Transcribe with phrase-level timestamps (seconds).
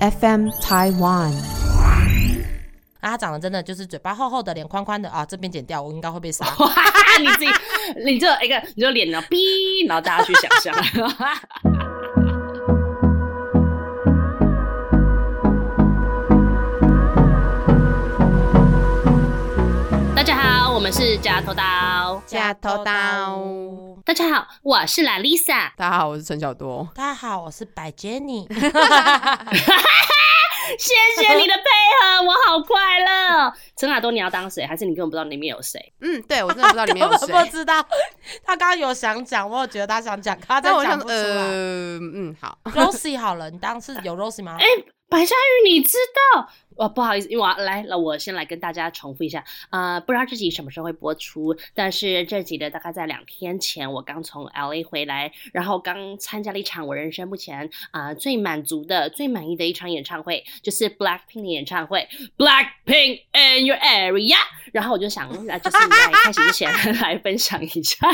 [0.00, 1.32] FM Taiwan。
[3.00, 6.44] 啊，他长得真的就是嘴巴厚厚的，脸宽宽的啊，这边剪掉，我应该会被杀。
[7.20, 7.46] 你自己，
[8.04, 10.74] 你就一个，你就脸然后哔，然后大家去想象。
[20.86, 22.22] 们是假头刀。
[22.26, 23.42] 假头刀，
[24.04, 25.72] 大家好，我是 la Lisa。
[25.76, 26.88] 大家好，我是陈小多。
[26.94, 28.46] 大家好，我是白 Jenny。
[30.78, 31.64] 谢谢你的配
[31.98, 33.52] 合，我好快乐。
[33.76, 34.64] 陈卡多，你要当谁？
[34.64, 35.92] 还是你根本不知道里面有谁？
[36.02, 37.34] 嗯，对我真的不知道里面有谁。
[37.34, 37.84] 不知道，
[38.44, 41.16] 他刚刚有想讲，我有觉得他想讲，他在讲不出来。
[41.16, 44.56] 呃，嗯，好，Rosie 好了，你当是有 Rosie 吗？
[44.60, 44.64] 哎，
[45.08, 45.98] 白嘉玉，你知
[46.32, 46.48] 道？
[46.76, 49.44] 哦，不好意思，因为我来了，我先来跟大家重复一下。
[49.70, 64.36] 呃，不知道这集什么时候会播出，但是这集的大概在两天前，我刚从 LA 回来，然后刚参加了一场我人生目前啊最满足的、最满意的一场演唱会，就是 Blackpink 的演唱会，Blackpink in your area。
[64.72, 68.06] 然后我就想，那就是在开始之前 来分享一下。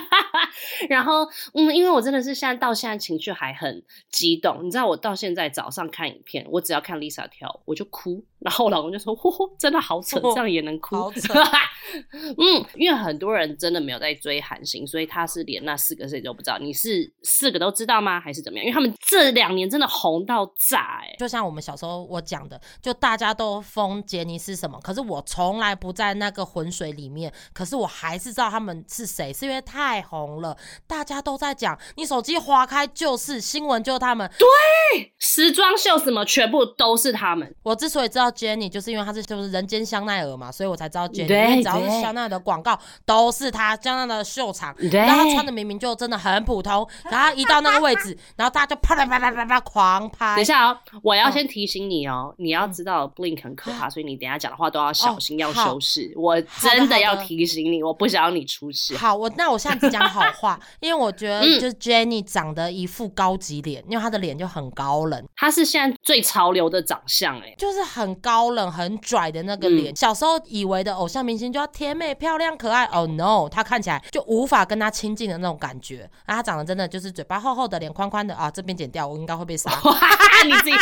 [0.88, 8.24] 然后，嗯，因为我真的是现在到现在情绪还很激动，你知道，我到现在早上看影片，我只要看 Lisa 跳，我就哭。
[8.42, 10.96] 然后我老公就说：“呼呼，真的好扯，这样也能哭。”
[12.12, 16.58] 嗯，因为很多人真的没有在追韩星，所以他是连那四个谁都不知道。
[16.58, 18.18] 你是四个都知道吗？
[18.20, 18.66] 还是怎么样？
[18.66, 21.14] 因为他们这两年真的红到炸哎！
[21.18, 34.28] 就像我们小时候我讲的，就大家都封杰尼斯什么，可是我从来不在那个浑水里面，可是我还是知道他们是谁，是因为太红了，大家都在讲，你手机划开就是新闻，就是他们。
[34.38, 37.54] 对，时装秀什么全部都是他们。
[37.62, 38.31] 我之所以知道。
[38.32, 41.62] Jenny 就是因为她是就是人间香奈儿嘛，所以我才知道 Jenny。
[41.62, 44.74] 只要是香奈儿的广告都是她香奈儿的秀场。
[44.90, 50.34] 然后她穿的明明就真的很普通，然后一到那个位置， 然后大家就啪啪啪啪啪啪狂拍。
[50.34, 56.12] 等一下哦，我要先提醒你哦，你要知道 Blink 很可怕，所以你等下讲的话都要小心，要修饰。
[56.16, 58.96] 我真的要提醒你，我不想要你出事。
[58.96, 65.22] 好，我那我现在只讲好话， 因为我觉得就是 Jenny 长得一副高级脸，因为她的脸就很高冷。
[65.36, 68.12] 她是现在最潮流的长相，哎，就是很。
[68.22, 72.84] 高冷很拽的那个脸，小时候以为的偶像明星就要甜美漂亮可爱。
[72.86, 76.08] Oh no，他看起来就无法跟他亲近的那种感觉。
[76.24, 79.70] 啊，他长得真的就是嘴巴厚厚的，脸宽宽的啊，这边剪掉，我应该会被杀。
[80.46, 80.72] 你自己，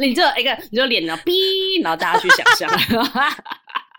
[0.00, 2.70] 你就一个，你就脸呢，哔，然后大家去想象。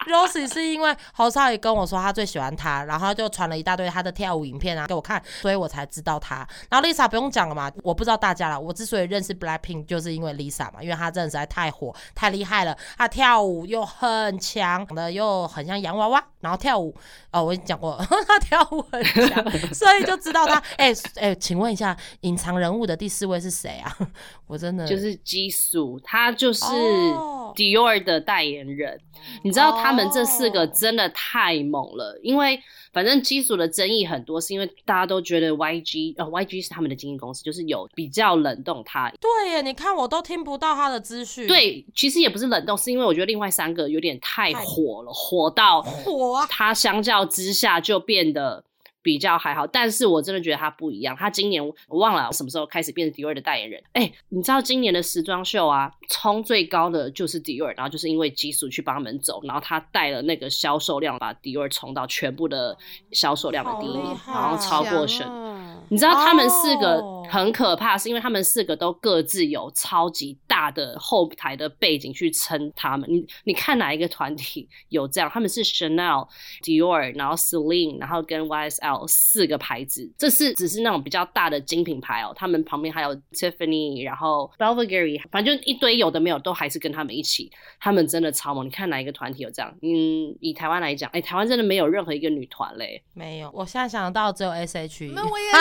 [0.07, 6.47] Rosie 是因为侯少宇跟我说他最喜欢他，然后就传了一大堆他的跳舞影片啊给我看，所以我才知道他。
[6.69, 8.59] 然后 Lisa 不用讲了嘛，我不知道大家了。
[8.59, 12.77] 我之所以认识 Blackpink 就是因为 Lisa 嘛，因为她真的实在太火、太厉害了。
[12.97, 16.93] 她跳舞又很强，长得又很像洋娃娃，然后跳舞
[17.31, 17.97] 哦，我已经讲过，
[18.27, 20.61] 她跳舞很强，所以就知道她。
[20.77, 23.95] 哎哎，请问一下，隐藏人物的第四位是谁啊？
[24.47, 26.65] 我真的就是基素，他就是
[27.55, 28.99] Dior 的代言人，
[29.43, 29.92] 你知道他。
[29.93, 32.59] 他们这四个真的太猛了，因为
[32.91, 39.11] 反正基础的争议很多，是因为大家都觉得 YG 呃 YG 是他们的经纪公司，就是有比较冷冻他。
[39.21, 41.45] 对耶，你看我都听不到他的资讯。
[41.45, 48.63] 对，其实也不是冷冻，是因为我觉得另外三个有点太火了，火到火，他相较之下就变得。
[49.03, 51.15] 比较还好，但是我真的觉得他不一样。
[51.15, 53.83] 他今年我忘了什么时候开始变成迪奥的代言人。
[53.91, 62.75] 哎，你知道今年的时装秀啊，冲最高的就是迪奥，然后就是因为基数去帮他们走，然后他带了那个销售量，把迪奥冲到全部的
[63.11, 65.27] 销售量的第一名，然后超过神。
[65.89, 73.09] 你知道他们四个很可怕，是因为他们四个都各自有超级大的后台的背景去撑他们。
[73.11, 75.29] 你你看哪一个团体有这样？
[75.33, 76.27] 他们是 Chanel、
[76.61, 79.07] Dior，然后 Celine，然后跟 YSL。
[79.07, 82.33] 四个牌子，这是只是那种比较大的精品牌哦。
[82.35, 87.51] 他们旁边还有 Tiffany，然后 b e l v e g a r y 反正一堆有的没有，都还是跟他们一起。
[87.79, 88.65] 他们真的超猛！
[88.65, 89.73] 你看哪一个团体有这样？
[89.81, 93.01] 嗯，以台湾来讲，哎，台湾真的没有任何一个女团嘞。
[93.13, 95.11] 没有，我现在想到只有 S.H.E。
[95.15, 95.51] 那我也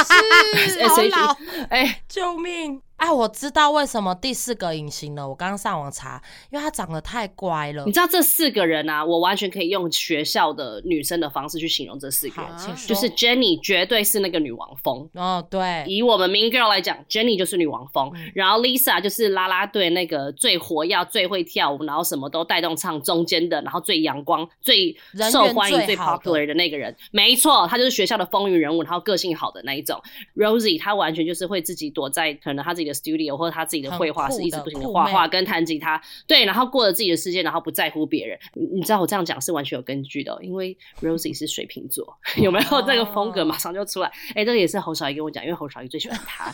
[0.69, 1.11] 是，S.H.E。
[1.71, 2.81] 哎，救命！
[3.03, 5.29] 哎，我知道为什么第四个隐形了。
[5.29, 7.85] 我刚刚上网查，因为他长得太乖了。
[7.85, 15.11] 你知道这四个人啊，我完全可以用学校的女生的方式去形容这四个人，就是 Jenny 绝对是那个女王风。
[15.15, 18.13] 哦，对，以我们 Mean Girl 来讲，Jenny 就是女王风。
[18.37, 24.97] 然后 Lisa 就是啦啦队那个最活跃、最会跳舞，然后什么都带动唱中间的，然后最阳光、最
[25.33, 26.97] 受欢迎、最 popular 的那个人。
[27.11, 30.01] 没错，她就是学校的风云人物，然后个性好的那一种。
[30.37, 32.92] Rosie 她完全就是会自己躲在可能她自己的。
[32.95, 38.39] Studio 或者他自己的绘画是一直不停的画画跟弹吉他，对，然后过了自己的世界，然后不在乎别人。
[38.55, 43.45] 你知道我这样讲是完全有根据的，因为 Rosie 是水瓶座， 有没有这个风格？
[43.45, 44.11] 马上就出来。
[44.35, 46.53] 哎，这个也是侯小怡跟我讲，因为侯小怡最喜欢他。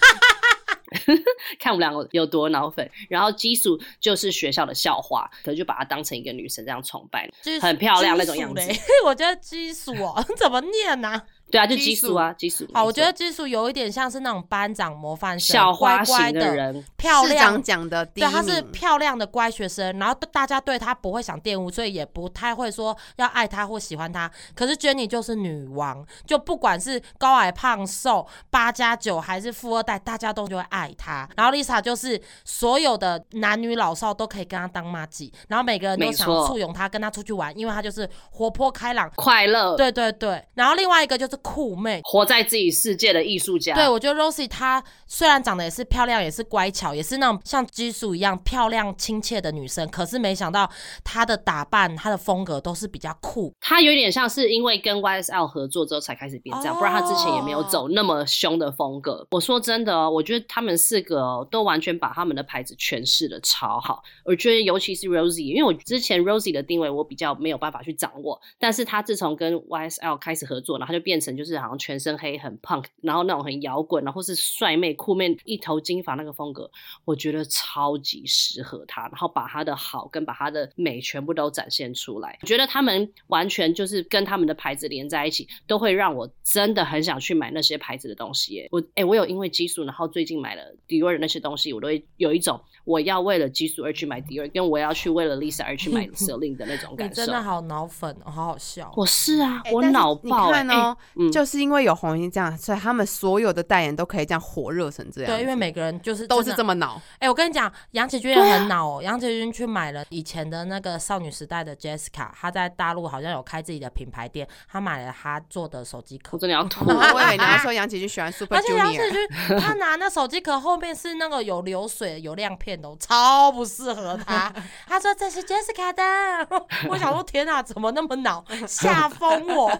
[1.61, 2.91] 看我们两个有多脑粉。
[3.11, 8.61] 然后基础就是学校的校花，可能就把她当成一个女神这样崇拜，基很漂亮那种样子。
[9.05, 12.67] 我觉得基础哦，怎么念呢、对啊，就基基础啊，基础。
[12.75, 17.63] 好，我觉得激素有一点像是那种班长模范生，小花乖乖的人，漂亮长。
[17.63, 24.31] 奖的对，名，她是漂亮的乖学生，然后大家对她不会想玷污，所以也不太会说要爱她或喜欢她。
[24.55, 31.29] 可是 Jenny 就是女王，就不管是高矮胖瘦、八加九还是富二代，大家都就会爱她。
[31.37, 39.11] 然后 Lisa 就是所有的男女老少都可以跟她当妈鸡，然后每个人都想簇拥她，跟她出去玩，因为她就是活泼开朗。
[39.17, 43.75] 快乐，对对对，然后另外一个就是酷妹，活在自己世界的艺术家。
[43.75, 50.71] 对，我觉得 Rosie 她虽然长得也是漂亮，也是乖巧，也是那种像基素一样漂亮亲切的女生，可是没想到
[51.03, 53.55] 她的打扮、她的风格都是比较酷。
[53.61, 59.27] 她有点像是因为跟 YSL 合作之后才开始变这样，不然她之前也没有走那么凶的风格。
[59.31, 64.03] 我说真的哦，我觉得他们四个哦都完全把他们的牌子诠释的超好。
[64.25, 76.71] 我觉得尤其是 Rosie，因为我之前 Rosie 的定位我比较没有办法去掌握，但是她自从跟 YSL 开始合作，然后他就变成就是好像全身黑很 punk，然后那种很摇滚，然后是帅妹酷妹一头金发那个风格，
[77.05, 82.39] 我觉得超级适合她，然后把她的好跟把她的美全部都展现出来。
[82.43, 88.69] 我觉得他们完全就是跟他们的牌子连在一起，都会让我真的很想去买那些牌子的东西耶。
[88.71, 97.27] 我哎、我有因为激素，然后最近买了 Dior 的那些东西，我都会有一种我要为了激素而去买 Dior，跟我要去为了 Lisa 而去买 Celine 的那种感受真。
[97.29, 98.93] 的好脑粉，哦好好笑。
[98.97, 105.31] 我是啊，我脑你爆哎、看哦，嗯就是因为有红衣这样，所以他们所有的代言都可以这样火热成这样。
[105.31, 107.01] 对，因为每个人就是都是这么恼。
[107.19, 109.03] 哎、我跟你讲，杨启军也很恼哦。
[109.03, 116.39] 杨启军去买了以前的那个少女时代的 Jessica，他在大陆好像有开自己的品牌店，他买了他做的手机壳我。
[116.39, 116.85] 真的要吐。
[116.87, 119.11] 我以为你要说 杨启军喜欢 Super 而且杨启 Junior，
[119.49, 124.53] 军他拿那手机壳后面是那个有流水、有亮片的哦，超不适合他。
[124.87, 129.71] 他说这是 Jessica 的， 我想说天哪，怎么那么恼，吓疯我。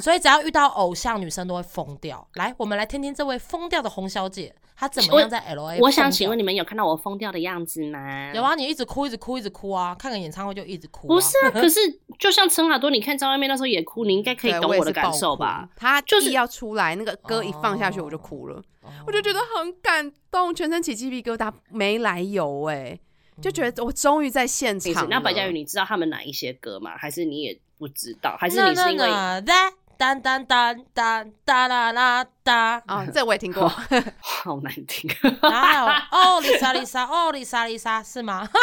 [0.00, 2.26] 所以只要遇到偶像，女生都会疯掉。
[2.34, 5.80] 来，我们来听听这位疯掉的洪小姐，她怎么样在 L A？
[5.80, 8.32] 我想请问你们有看到我疯掉的样子吗？
[8.34, 9.94] 有啊，你一直哭，一直哭，一直哭啊！
[9.98, 11.08] 看个演唱会就一直哭、啊。
[11.08, 11.80] 不是啊， 可是
[12.18, 15.68] 就像陈卡多，你看张惠妹那时候也哭，你应该可以懂我的感受吧？？
[15.76, 18.62] 他就是要出来，那个歌一放下去我就哭了，
[19.06, 22.98] 我就觉得很感动，全身起鸡皮疙瘩，没来由哎，
[23.40, 25.08] 就觉得我终于在现场。
[25.08, 26.96] 那白嘉宇，你知道他们哪一些歌吗？
[26.96, 28.36] 还是你也不知道？
[28.38, 33.66] 还是你是因为那那当当当当哒啦啦哒，啊，这我也听过，
[34.20, 35.10] 好难听？
[35.42, 38.48] 然后还有哦，Lisa Lisa，哦，Lisa Lisa 是吗？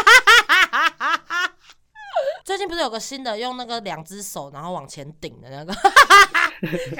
[2.46, 5.74] 最近不是有个新的，用那个两只手然后往前顶的那个，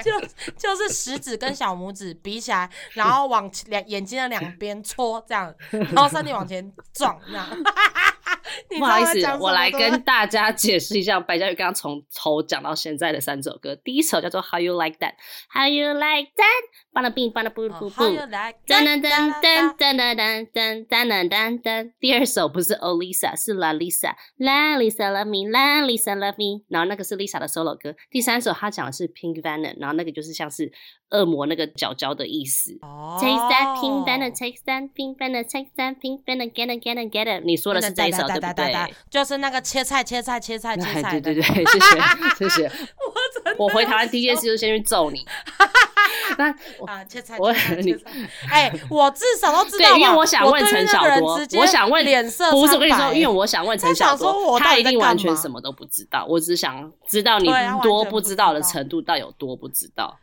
[0.02, 0.20] 就
[0.56, 7.46] 就是食指跟小拇指比起来，然后往两眼睛的两边搓这样，然后身体往前撞这样。
[8.78, 18.24] 不好意思我来跟大家解释一下，白嘉宇刚刚从头讲到现在的三首歌，第一首叫做 How You Like That，How You Like That，巴拉冰巴拉布哦布布 you。
[18.26, 19.10] like 噔噔噔
[19.42, 21.92] 噔噔噔噔噔噔噔。
[21.98, 26.62] 第二首不是 Oh Lisa，是 La Lisa，La Lisa Love Me，La Lisa Love Me。
[26.68, 27.96] 然后那个是 Lisa 的 solo 歌。
[28.08, 30.70] 第三首她讲的是 Pink Venom，然后那个就是像是
[31.10, 32.78] 恶魔那个角角的意思。
[32.82, 36.94] 哦 Taste that pink venom, taste that pink venom, taste that pink venom, get it, get
[36.94, 37.42] it, get it。
[37.44, 38.94] 你说的是这一首对不对？
[39.10, 41.20] 就是那个切菜切菜切菜切哎菜的。
[41.20, 42.70] 对对对，谢谢谢谢。
[43.58, 45.24] 我回台湾第一件事就是先去揍你。
[46.38, 47.48] 那我 啊，切菜我。
[48.50, 56.26] 哎，我至少都知道吧，因为我想问陈小多我想问脸色不是我跟你说，因为我想问陈晓他想说多，他一定完全什么都不知道。
[56.28, 57.48] 我只想知道你
[57.82, 60.18] 多不知道的程度到有多不知道。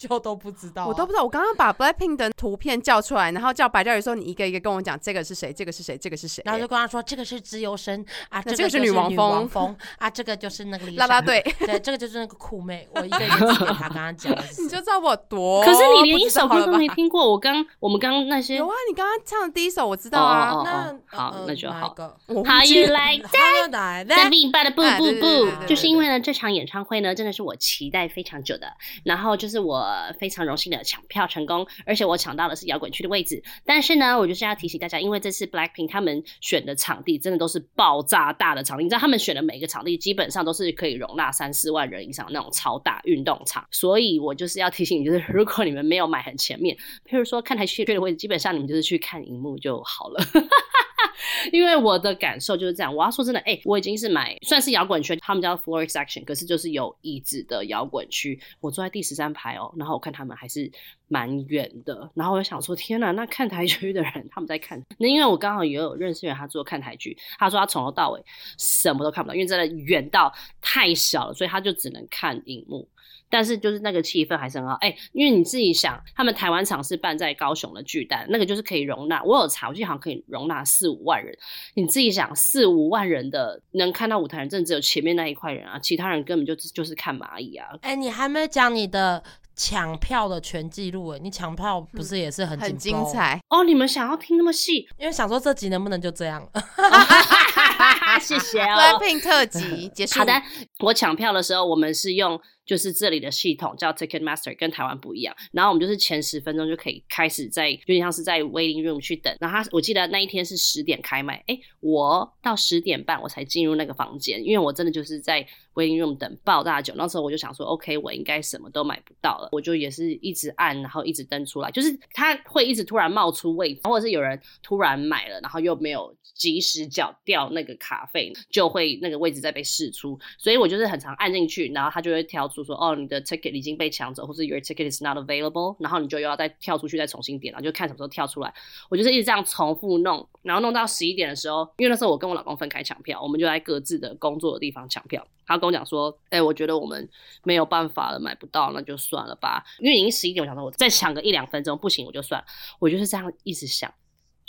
[0.00, 1.22] 就都不知道啊，我都不知道。
[1.22, 6.42] 我刚刚把 Blackpink 的图片叫出来，然后叫白教宇说你一个一个跟我讲这个是谁，这个是谁，这个是谁。
[6.46, 14.68] 然后就跟他说这个是自由身啊，这个是女王王风风啊，这个就是那个啦啦队，对，这个就是那个酷妹，我一个一个指给他，刚刚讲的你。
[14.70, 15.62] 就知道我多。
[15.64, 17.10] 可是你连一首歌都没听。
[17.10, 20.52] 过，我刚我们刚刚那些有啊，你刚刚唱的第一首我知道啊。
[20.52, 29.76] 哦那好呃那就好哪一个我 How you like 他又来 The 的 Big Bad 不不不就是因为呢这场演唱会呢，真的是我期待非常久的，然后就是我
[30.18, 33.42] 非常荣幸的抢票成功，而且我抢到的是摇滚区的位置。
[33.64, 46.76] 但是呢，我就是要提醒大家，因为这次 Blackpink 他们选的场地真的都是爆炸大的场地，你知道他们选的每个场地基本上都是可以容纳三四万人以上那种超大运动场，所以我就是要提醒你，就是如果你们没有买很前面，
[47.08, 50.20] 譬如说看台区的位置，基本上你们就是去看荧幕就好了。
[51.52, 52.94] 因为我的感受就是这样。
[52.94, 58.40] 我要说真的，哎、我已经是买算是摇滚区，他们叫 floor section，可是就是有椅子的摇滚区。
[58.60, 60.70] 我坐在第十三排哦，然后我看他们还是
[61.08, 68.24] 蛮远的，然后我就想说，天哪，那看台区的人 他们在看，那因为我刚好也有认识人，他做看台剧，他说他从头到尾
[68.58, 72.88] 什么都看不到，因为真的远到太小了，所以他就只能看荧幕。
[73.30, 81.32] 但是就是那个气氛还是很好，哎、因为你自己想，他们台湾场是办在高雄的巨蛋，那个就是可以容纳，我有查，我记得好像可以容纳四五万人。
[81.74, 87.68] 你自己想，四五万人的能看到舞台人，真的只有前面那一块人啊，其他人根本就就是看蚂蚁啊。
[87.82, 89.22] 哎、你还没讲你的
[89.54, 92.76] 抢票的全记录哎，你抢票不是也是很很？
[92.80, 93.38] 精彩。
[93.50, 94.88] 哦，你们想要听那么细？
[94.98, 96.42] 因为想说这集能不能就这样？
[98.20, 98.98] 谢谢哦。
[98.98, 100.18] Blackpink 特辑结束。
[100.18, 100.32] 好的，
[100.80, 102.40] 我抢票的时候，我们是用
[102.70, 105.34] 就是这里的系统叫 Ticketmaster，跟台湾不一样。
[105.50, 109.36] 然后我们就是前十分钟就可以开始在有点像是在 waiting room 去等。
[109.40, 116.94] 然后他我记得那一天是十点开卖，哎，我到十点半我才进入那个房间，因为我真的就是在 waiting room 等爆炸久。
[116.96, 130.16] 那时候我就想说，OK，我应该什么都买不到了，我就也是一直按，然后一直登出来，就是它会一直突然冒出位置，或者是有人突然买了，然后又没有及时缴掉那个卡费，就会那个位置再被释出。
[130.38, 138.52] 所以我就是很常按进去，然后它就会跳出说，哦，你的 ticket 已经被抢走，或是 your ticket is not available，然后你就又要再跳出去再重新点，然后就看什么时候跳出来。
[138.88, 145.26] 我就是一直这样重复弄，然后弄到十一点的时候，因为那时候我跟我老公分开抢票，我们就在各自的工作的地方抢票。
[145.46, 147.08] 他跟我讲说，哎、我觉得我们
[147.42, 149.64] 没有办法了，买不到，那就算了吧。
[149.80, 152.42] 因为已经十一点，我想说我再抢个一两分钟，不行我就算。
[152.78, 153.92] 我就是这样一直想，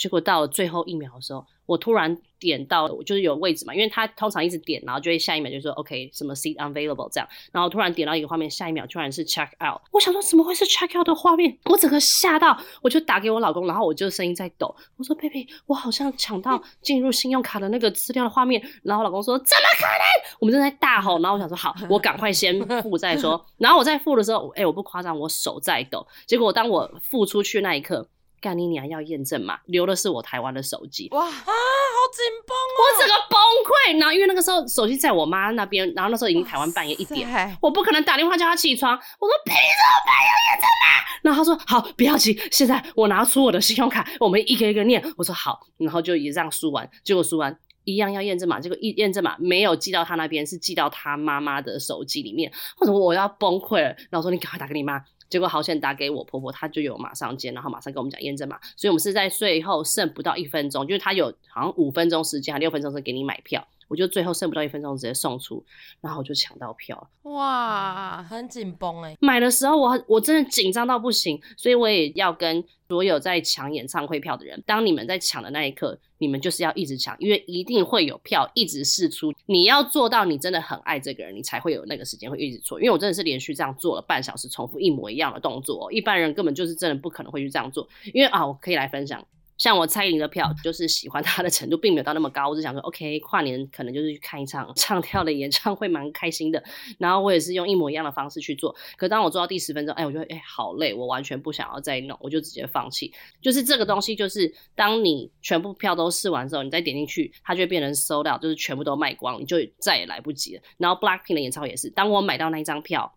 [0.01, 11.55] 结果到了最后一秒的时候，我突然点到我就是有位置嘛，因为他通常一直点，然后就会下一秒就说 OK 什么 seat unavailable 这样，然后突然点到一个画面，下一秒突然是 check out，我想说怎么会是 check out 的画面？
[11.65, 20.31] 我整个吓到，我就打给我老公，然后我就声音在抖，我说 baby，我好像抢到进入信用卡的那个资料的画面，然后老公说怎么可能？
[20.39, 28.10] 我们正在大吼，然后我想说好，我赶快先付再说，然后我在付的时候，哎、我不夸张，我手在抖，结果当我付出去那一刻。
[28.41, 28.88] 干你娘！
[28.89, 32.79] 要验证嘛，留的是我台湾的手机，哇，啊，好紧绷哦！
[32.81, 34.00] 我整个崩溃。
[34.00, 38.93] 然后因为那个时候手机在我妈那边，然后那时候已经台湾半夜一点，我不可能打电话叫她起床。
[38.93, 41.21] 我说凭什么办要验证码？
[41.21, 45.01] 然后她说好，不要急，现在我拿出我的信用卡，我们一个一个念。
[45.15, 47.55] 我说好，然后就也这样输完，结果输完。
[47.83, 52.51] 一样要验证码，结果一验证码没有寄到他那边，是寄到他妈妈的手机里面。
[52.77, 55.03] 或者我要崩溃了，然后我说你赶快打给你妈。
[55.31, 65.62] 结果好险打给我婆婆，她就有马上接，然后马上跟我们讲验证码，所以我们是在最后剩不到一分钟，就是她有好像五分钟时间，还六分钟是给你买票，我就最后剩不到一分钟直接送出，
[66.00, 67.10] 然后我就抢到票。
[67.24, 79.33] 哇，很紧绷哎，买的时候我我真的紧张到不行，所以我也要跟所有在抢演唱会票的人，当你们在抢的那一刻，你们就是要一直抢，因为一定会有票一直试出。
[79.45, 82.79] 你要做到你真的很爱这个人，你才会有那个时间会一直做。
[82.79, 87.88] 因为我真的是连续这样做了半小时，重复一模一样的动作哦、一般人根本就是真的不可能会去这样做。
[88.13, 89.25] 因为啊，我可以来分享。
[89.62, 96.63] 像我蔡依林的票，就是喜欢她的程度并没有到那么高，我只想说，OK，跨年可能就是去看一场唱跳的演唱会，蛮开心的。
[96.98, 103.13] 然后我也是用一模一样的方式去做，可当我做到第十分钟，哎，我觉得哎好累，我完全不想要再弄，我就直接放弃。
[103.39, 110.63] 就是这个东西，就是当你全部票都试完之后，你再点进去，它就会变成 sold out，就是全部都卖光，你就再也来不及了。
[110.80, 113.13] 然后 Blackpink 的演唱会也是，当我买到那一张票，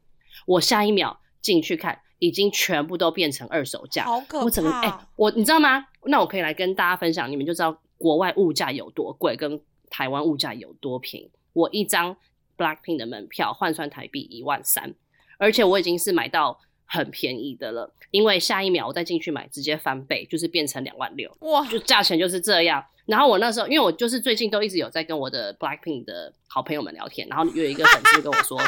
[0.46, 4.44] 我下一秒进去看，已经全部都变成二手价，好可怕！
[4.44, 5.86] 我整个哎、我你知道吗？
[6.04, 11.30] 那我可以来跟大家分享，你们就知道国外物价有多贵，跟台湾物价有多便宜。
[11.52, 12.16] 我一张
[12.56, 14.94] Blackpink 的门票换算台币一万三，
[15.38, 21.34] 而且我已经是买到很便宜的了，因为下一秒我再进去买，直接翻倍，就是变成两万六。
[21.40, 22.84] 哇，就价钱就是这样。
[23.06, 28.58] 然后我那时候，因为我就是最近都一直有在跟我的 Blackpink 的好朋友们聊天，然后有一个粉丝跟我说，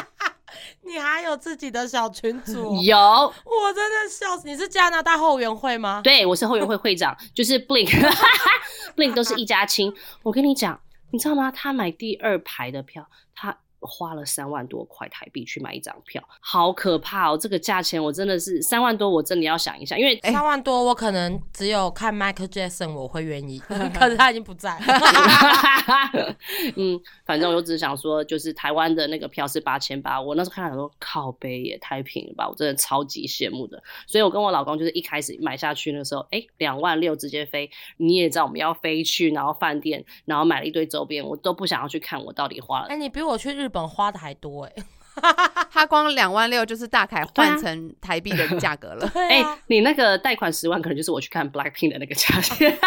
[0.83, 4.47] 你还有自己的小群组，有，我真的笑死！
[4.47, 6.01] 你是加拿大后援会吗？
[6.03, 9.93] 对我是后援会会长，就是 Blink，Blink 都是一家亲。
[10.23, 10.79] 我跟你讲，
[11.11, 11.51] 你知道吗？
[11.51, 13.57] 他买第二排的票，他。
[13.79, 17.37] 花了三万多块台币去买一张票，好可怕哦！
[17.37, 24.85] 这个价钱我真的是三万多，我真的要想一下，因为三万多，我可能只有看 Michael Jackson 我会愿意， 可是他已经不在了。
[26.75, 33.81] 嗯，反正我就只是想说，就是台湾的那个票是八千八，我那时候看到说靠背也太平了吧，我真的超级羡慕的。
[34.05, 44.73] 所以我跟我老公就是一开始买下去那时候，哎，两万六直接飞，你也知道我们要飞去，然后饭店，然后买了一堆周边，我都不想要去看我到底花了哎、你比我去日本花的还多哎、
[45.71, 49.11] 他光两万六就是大凯换成台币的价格了。
[49.15, 52.77] 哎、你那个贷款十万，可能就是我去看 Blackpink 的那个价钱，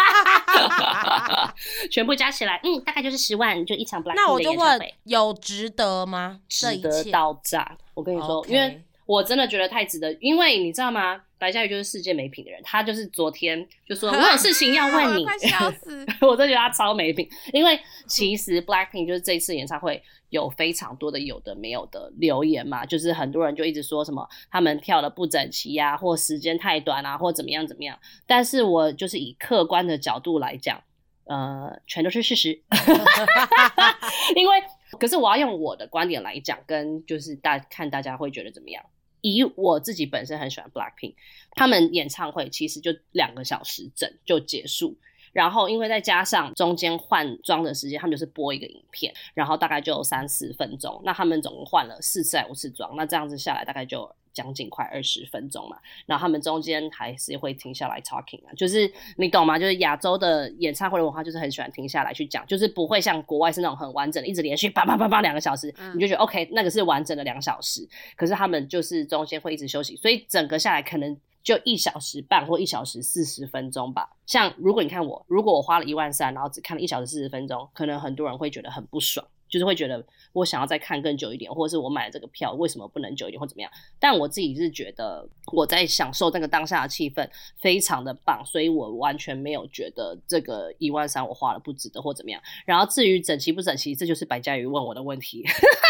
[1.91, 6.39] 全部加起来，嗯，大概就是十万，就一场 Blackpink 那我就问的演唱会，，有值得吗？
[6.47, 7.77] 值得到炸。
[7.93, 11.21] 我跟你说因为我真的觉得太值得，因为你知道吗？
[11.37, 16.05] 白嘉宇就是世界没品的人，他就是昨天就说我有事情要问你，快笑死！
[16.21, 27.99] 我真觉得他超没品，因为其实 Blackpink 就是这一次演唱会有非常多的有的没有的留言嘛，就是很多人就一直说什么他们跳的不整齐呀、或时间太短啊，或怎么样怎么样。
[28.25, 30.81] 但是我就是以客观的角度来讲，
[31.25, 32.61] 呃，全都是事实，
[34.35, 34.63] 因为
[34.99, 38.83] 可是我要用我的观点来讲，跟就是大看大家会觉得怎么样。
[39.19, 41.13] 以我自己本身很喜欢 Blackpink，
[41.51, 44.97] 他们演唱会其实就两个小时整就结束，
[45.31, 51.01] 然后因为再加上中间换装的时间，他们就是播一个影片，然后大概就三四分钟。
[51.03, 55.77] 那他们总共换了四次还五次装，那这样子下来大概就将近快二十分钟嘛。
[56.05, 59.57] 然后他们中间还是会停下来 talking 啊，就是你懂吗？
[59.57, 67.87] 就是亚洲的演唱会的文化就是很喜欢停下来去讲，就是不会像国外是那种很完整的，一直连续叭叭叭叭两个小时，嗯你就觉得 OK 那个是完整的两小时。
[68.15, 74.09] 可是他们就是中间会一直休息，所以整个下来可能就一小时半或一小时四十分钟吧。
[74.25, 83.71] 像如果你看我，如果我花了一万三，然后只看了一小时四十分钟，可能很多人会觉得很不爽，就是会觉得我想要再看更久一点，或者是我买了这个票为什么不能久一点或怎么样？
[83.99, 87.27] 但我自己是觉得我在享受那个当下的气氛
[87.59, 92.41] 非常的棒，所以我完全没有觉得这个一万三我花了不值得或怎么样。
[92.65, 95.43] 然后至于整齐不整齐，这就是白嘉瑜问我的问题，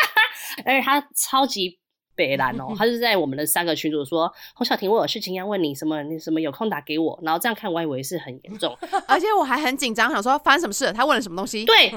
[0.65, 1.77] 而且他超级。
[2.15, 8.77] 北兰哦， 他就是在我们的三个群组说，洪小婷，我有事情要问你，什么你什么有空打给我，然后这样看我还以为是很严重，
[9.07, 10.93] 而且我还很紧张，想说发生什么事了？
[10.93, 11.65] 他问了什么东西？
[11.65, 11.93] 对，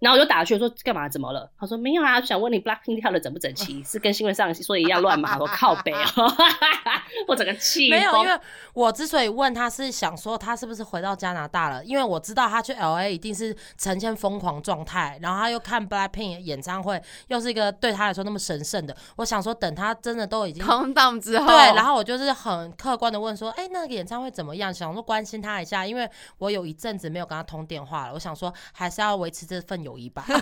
[0.00, 1.08] 然后我就打去说干嘛？
[1.08, 1.48] 怎么了？
[1.58, 5.36] 他说没有啊，想问你 Blackpink 跳的整不整齐，是跟新闻上说的一样乱吗？
[5.38, 6.34] 我靠北哦，
[7.28, 8.40] 我整个气没有，因为
[8.72, 24.72] 我之所以问他是想说他是不是回到加拿大了，因为我知道他去 L A 一定是呈现疯狂状态，然后他又看 Blackpink 演唱会，又是一个对他来说那么神圣的，我想说等他真的都已经空荡之后，对，然后我就是很客观的问说，哎、那个演唱会怎么样？
[24.72, 30.24] 想说关心他一下，因为我有一阵子没有跟他通电话了，我想说还是要维持这份友谊吧。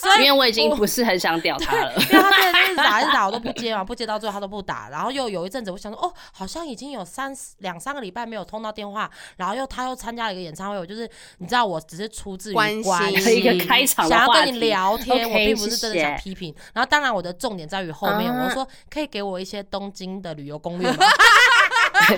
[0.00, 1.92] 所以因为我已经不是很想屌他了。
[1.94, 2.30] 因为他
[2.82, 11.08] 打一直打我都不接嘛，不接到最后他都不打，然后又有一阵子我想说，哦，好像已经有三两三个礼拜没有通到电话，然后又他又参加了一个演唱会，我就是
[11.38, 16.54] 你知道我只是出自于关心关一个开场想要跟你聊天我并不是真的想批评。
[16.72, 20.96] 然后当然我的重点在于后面，啊我说可以给我一些东京的旅游攻略吗？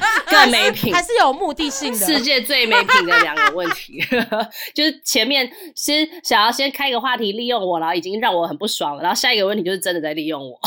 [0.27, 1.03] 更没品还。
[1.03, 2.07] 是有目的性的。
[2.07, 4.01] 世界最没品的两个问题，
[4.73, 10.59] 就是前面先想要先开一个话题利用我，然后已经让我很不爽了，然后下一个问题就是真的在利用我。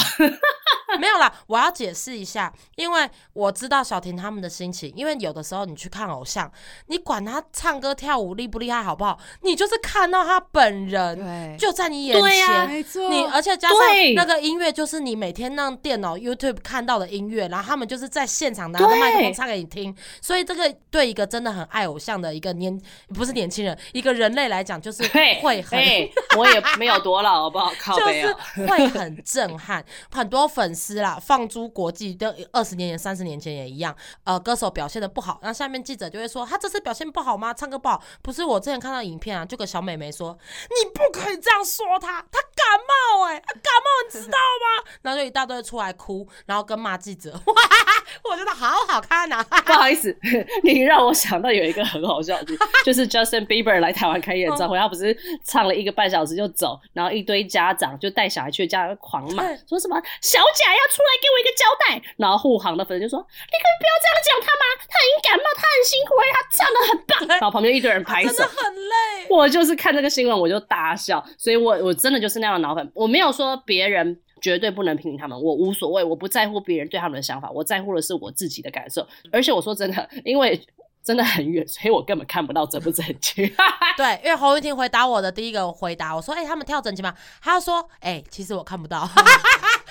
[1.00, 4.92] 没有啦，我要解释一下，因为我知道小婷他们的心情。
[4.96, 6.52] 因为有的时候你去看偶像，
[6.88, 12.70] 你管他唱歌跳舞厉不厉害好不好，你就是看到他本人对，就在你眼前。
[12.70, 13.80] 没错你而且加上
[14.16, 22.80] 那个音乐，就是你每天让电脑 YouTube 看到的音乐，然后他们就是在现场拿着麦克风唱给你听，所以这个对一个真的很爱偶像的一个年
[23.14, 25.04] 不是年轻人，一个人类来讲，就是，
[25.42, 25.80] 会很
[26.38, 27.72] 我也没有多老，好不好？
[27.80, 28.68] 靠就是背啊！
[28.68, 33.96] 会很震撼，很多粉丝啦，放诸国际，都二十年前、三十年前也一样。
[34.24, 37.54] 呃，歌手表现的不好，然后下面记者就会说他这次表现不好吗？
[37.54, 38.02] 唱歌不好？
[38.22, 40.38] 不是，我之前看到影片啊，就个小美眉说
[40.70, 44.92] 你不可以这样说他，他感冒哎、他感冒你知道吗？
[45.02, 47.54] 然后就一大堆出来哭，然后跟骂记者，哇
[48.30, 49.62] 我觉得好好看呐、啊。
[49.62, 50.16] 不好意思，
[50.64, 64.64] 你让我想到有一个很好笑的事，就是 Justin Bieber 来台湾开演唱会，他不是唱了一个半小时就走，然后一堆家长就带小孩去，家长狂骂，说什么小贾要出来给我一个交代，然后护航的粉丝就说：“你可以不要这样讲他吗？
[64.90, 72.92] 他已经感冒，他很辛苦哎，他唱的很棒。”然后旁边一堆人拍手真的，很累，我就是看这个新闻我就大笑，所以我我真的就是那样的脑粉。
[72.96, 79.06] 我没有说别人绝对不能批评他们，我无所谓，我不在乎别人对他们的想法，我在乎的是我自己的感受。
[79.32, 80.60] 而且我说真的，因为
[81.06, 83.46] 真的很远，所以我根本看不到整不整齐。
[83.96, 89.08] 对，因为侯玉婷回答我的第一个回答，我说：“哎、他们跳整齐吗？”他就说：“哎、其实我看不到。”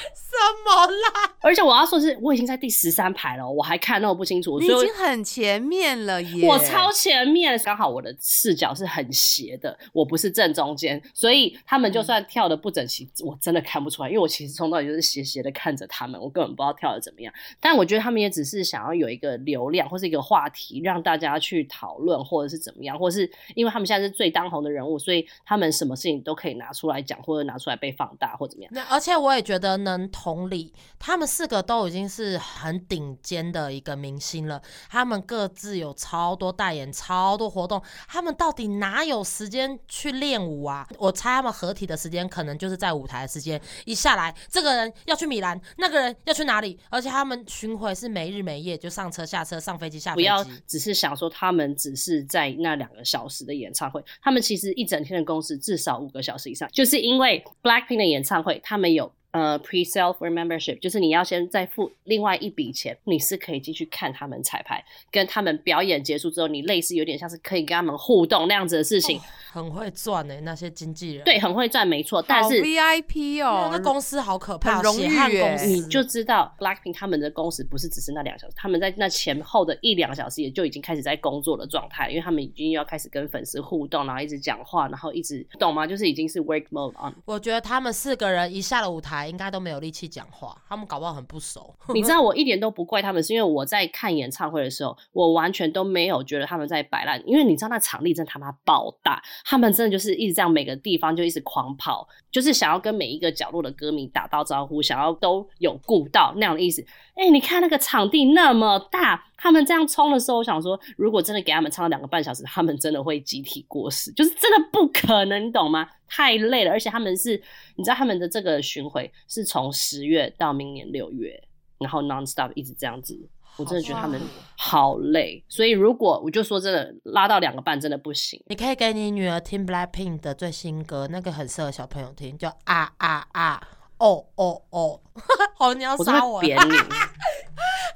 [0.05, 1.33] 什么啦？
[1.41, 6.49] 而且我要说是，我已经在第十三排了，我还看那么不清楚，你已经很前面了耶！
[6.49, 17.33] 我超前面，刚好我的视角是很斜的，我不是正中间，所以他们就算跳的不整齐，我真的看不出来，因为我其实从头到尾就是斜斜的看着他们，我根本不知道跳的怎么样。
[17.61, 28.73] 但我觉得他们也只是想要有一个流量或是一个话题，让大家去讨论，或者是怎么样，或者是因为他们现在是最当红的人物，所以他们什么事情都可以拿出来讲，或者拿出来被放大，或怎么样。
[28.75, 40.89] 那而且我也觉得能同理，他们四个都已经是很顶尖的一个明星了，他们各自有超多代言、超多活动，他们到底哪有时间去练舞啊？
[40.99, 50.23] 我猜他们合体的时间可能就是在舞台的时间，一下来这个人要去米兰，那个人要去哪里，而且他们巡回是没日没夜，就上车下车、上飞机下飞机。
[50.23, 59.13] 不要只是想说他们只是在那两个小时的演唱会，他们其实一整天的工时至少五个小时以上，就是因为 Blackpink 的演唱会，他们有。
[59.35, 69.21] 呃，pre-sale for membership，就是你要先再付另外一笔钱，你是可以进去看他们彩排，跟他们表演结束之后，你类似有点像是可以跟他们互动那样子的事情，
[69.51, 71.25] 很会赚呢，那些经纪人。
[71.25, 72.23] 对，很会赚，没错。
[72.23, 85.85] 但是 VIP 哦，那公司好可怕，很荣誉公司你就知道 Blackpink 他们的工时不是只是那两小时，他们在那前后的一两小时也就已经开始在工作的状态，因为他们已经要开始跟粉丝互动，然后一直讲话，然后一直懂吗？
[85.85, 87.13] 就是已经是 work mode on。
[87.25, 91.75] 我觉得他们四个人一下了舞台，应该都没有力气讲话，他们搞不好很不熟。
[91.95, 106.85] 你知道 我一点都不怪他们，是因为我在看演唱会的时候，我完全都没有觉得他们在摆烂，因为你知道那场地真他妈爆大，他们真的就是一直这样每个地方就一直狂跑，就是想要跟每一个角落的歌迷打到招呼，想要都有顾到那样的意思。
[107.15, 115.87] 哎，你看那个场地那么大，他们这样冲的时候，我想说，如果真的给他们唱了两个半小时，他们真的会集体过世，就是真的不可能，你懂吗？
[116.09, 117.39] 太累了，而且他们是，
[117.77, 121.39] 你知道他们的这个巡回是从十月到明年六月，
[121.77, 123.21] 然后 non stop 一直这样子，
[123.59, 124.19] 我真的觉得他们
[124.57, 125.45] 好累。
[125.47, 133.69] 所以如果我就说真的拉到两个半真的不行，你可以给你女儿听 Blackpink 的最新歌，那个很适合小朋友听，叫啊啊啊。
[133.99, 135.01] 哦哦哦！
[135.57, 136.41] 好，你要杀我？
[136.41, 136.73] 扁你！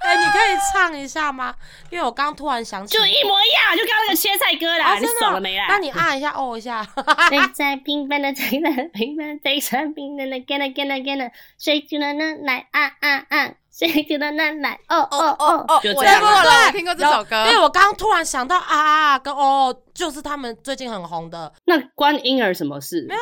[0.00, 1.54] 哎，你可以唱一下吗？
[1.90, 4.96] 因为我刚突然想起，就一模一样，就刚刚那个切菜歌啦。
[4.98, 5.66] 你爽了没啦？
[5.68, 6.86] 那你按一下，哦一下。
[7.28, 11.30] 谁在平凡的平凡平凡在生平的那 again again again？
[11.58, 13.52] 谁听了那来啊啊啊？
[13.70, 15.74] 谁听了那来哦哦哦哦？
[15.74, 17.46] 我听过了，我听过这首歌。
[17.46, 21.52] 因为我刚刚突然想到啊啊跟哦，就是他们最近很红的。
[21.66, 23.04] 那关婴儿什么事？
[23.08, 23.20] 没有。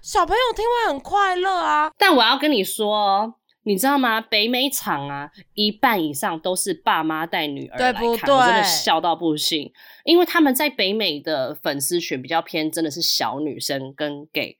[0.00, 3.34] 小朋友听会很快乐啊，但我要跟你说，
[3.68, 4.18] 你知道吗？
[4.18, 9.70] 北美场啊，一半以上都是爸妈带女儿来看，我真的笑到不行。
[10.04, 14.56] 因为他们在北美的粉丝群比较偏，真的是小女生跟 gay，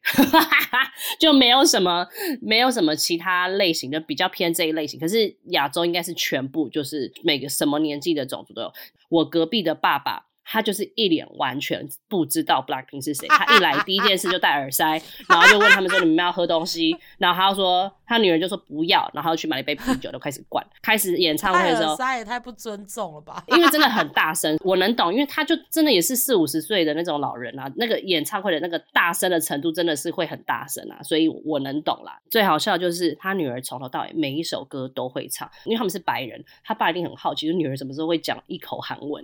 [1.18, 2.06] 就没有什么
[2.42, 5.00] 没有什么其他类型的比较偏这一类型。
[5.00, 8.70] 可是亚洲应该是全部，就是每个什么年纪的种族都有。
[9.08, 10.27] 我隔壁的爸爸。
[10.50, 13.28] 他就是一脸完全不知道 Blackpink 是谁。
[13.30, 17.92] 他一来第一件事就戴耳塞，然后就问他们说：“你们要喝东西？”然后他说。
[18.08, 20.66] 他女儿就说不要，然后去买了一杯啤酒，就开始灌。
[20.80, 23.44] 开始演唱会的时候，塞也太不尊重了吧？
[23.48, 32.18] 因为真的很 大声，我能懂，因为他就真的也是四五十岁的那种老人啊，那个演唱会的那个大声的程度真的是会很大声啊，所以我能懂啦。
[32.30, 39.22] 最好笑就是他女儿从头到尾每一首歌都会唱，因为他们是白人，他爸一定很好奇，就女儿什么时候会讲一口韩文，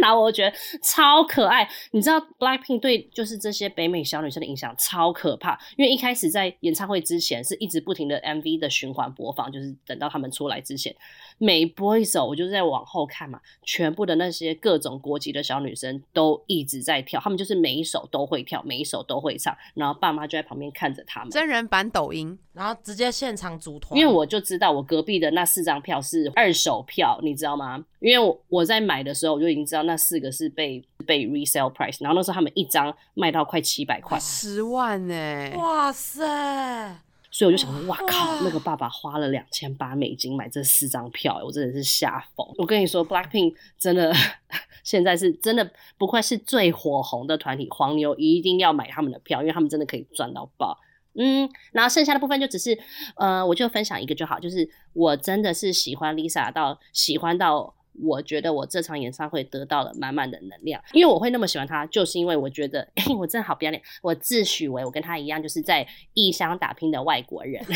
[0.00, 1.68] 然后我觉得超可爱。
[1.90, 8.22] 你知道 Blackpink 对就是这些北美小女生的影响超可怕，因为一开始在演唱会之前是一直不停的。
[8.22, 10.94] MV 的循环播放，就是等到他们出来之前，
[11.38, 21.30] 每播一首，我就在往后看嘛，全部的那些各种国籍的小女生都一直在跳，她们就是每一首都会跳，每一首都会唱，然后爸妈就在旁边看着他们。
[21.30, 23.98] 真人版抖音，然后直接现场组团。
[23.98, 27.84] 因为我就知道我隔壁的那四张票是二手票，你知道吗？
[28.00, 35.52] 因为我我在买的时候我就已经知道那四个是被被 resale price，然后那时候他们一张卖到快七百块，十万呢！
[35.56, 37.00] 哇塞！
[37.32, 38.40] 所以我就想说，哇靠！
[38.44, 42.46] 那个爸爸花了两千八美金买这四张票，我真的是吓疯。
[42.58, 44.12] 我跟你说，Blackpink 真的
[44.84, 50.78] 现在是真的不愧是最火红的团体，黄牛一定要买他们的票，因为他们真的可以赚到爆。
[51.14, 52.78] 嗯，然后剩下的部分就只是，
[53.16, 57.74] 呃，我就分享一个就好，就是我真的是喜欢 Lisa 到喜欢到。
[58.00, 62.86] 我觉得我这场演唱会得到了满满的能量，因为我会那么喜欢他，就是因为我觉得
[63.18, 67.64] 我真的好不要脸，我自诩为我跟他一样，就是在异乡打拼的外国人。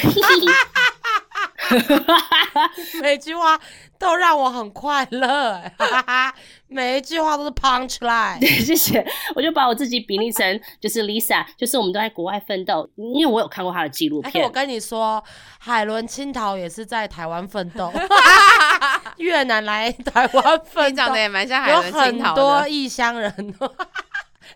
[3.03, 3.59] 每句话
[3.99, 5.61] 都让我很快乐，
[6.69, 8.41] 每一句话都是 punch line。
[8.65, 14.45] 谢谢，我就把我自己比拟成 就是 Lisa，就是我们都在国外奋斗，因为我有看过她的纪录片。
[14.45, 15.23] 我跟你说，
[15.59, 17.93] 海伦青桃也是在台湾奋斗，
[19.19, 23.55] 越南来台湾奋斗，长得也蛮像海伦青桃的，有很多异乡人。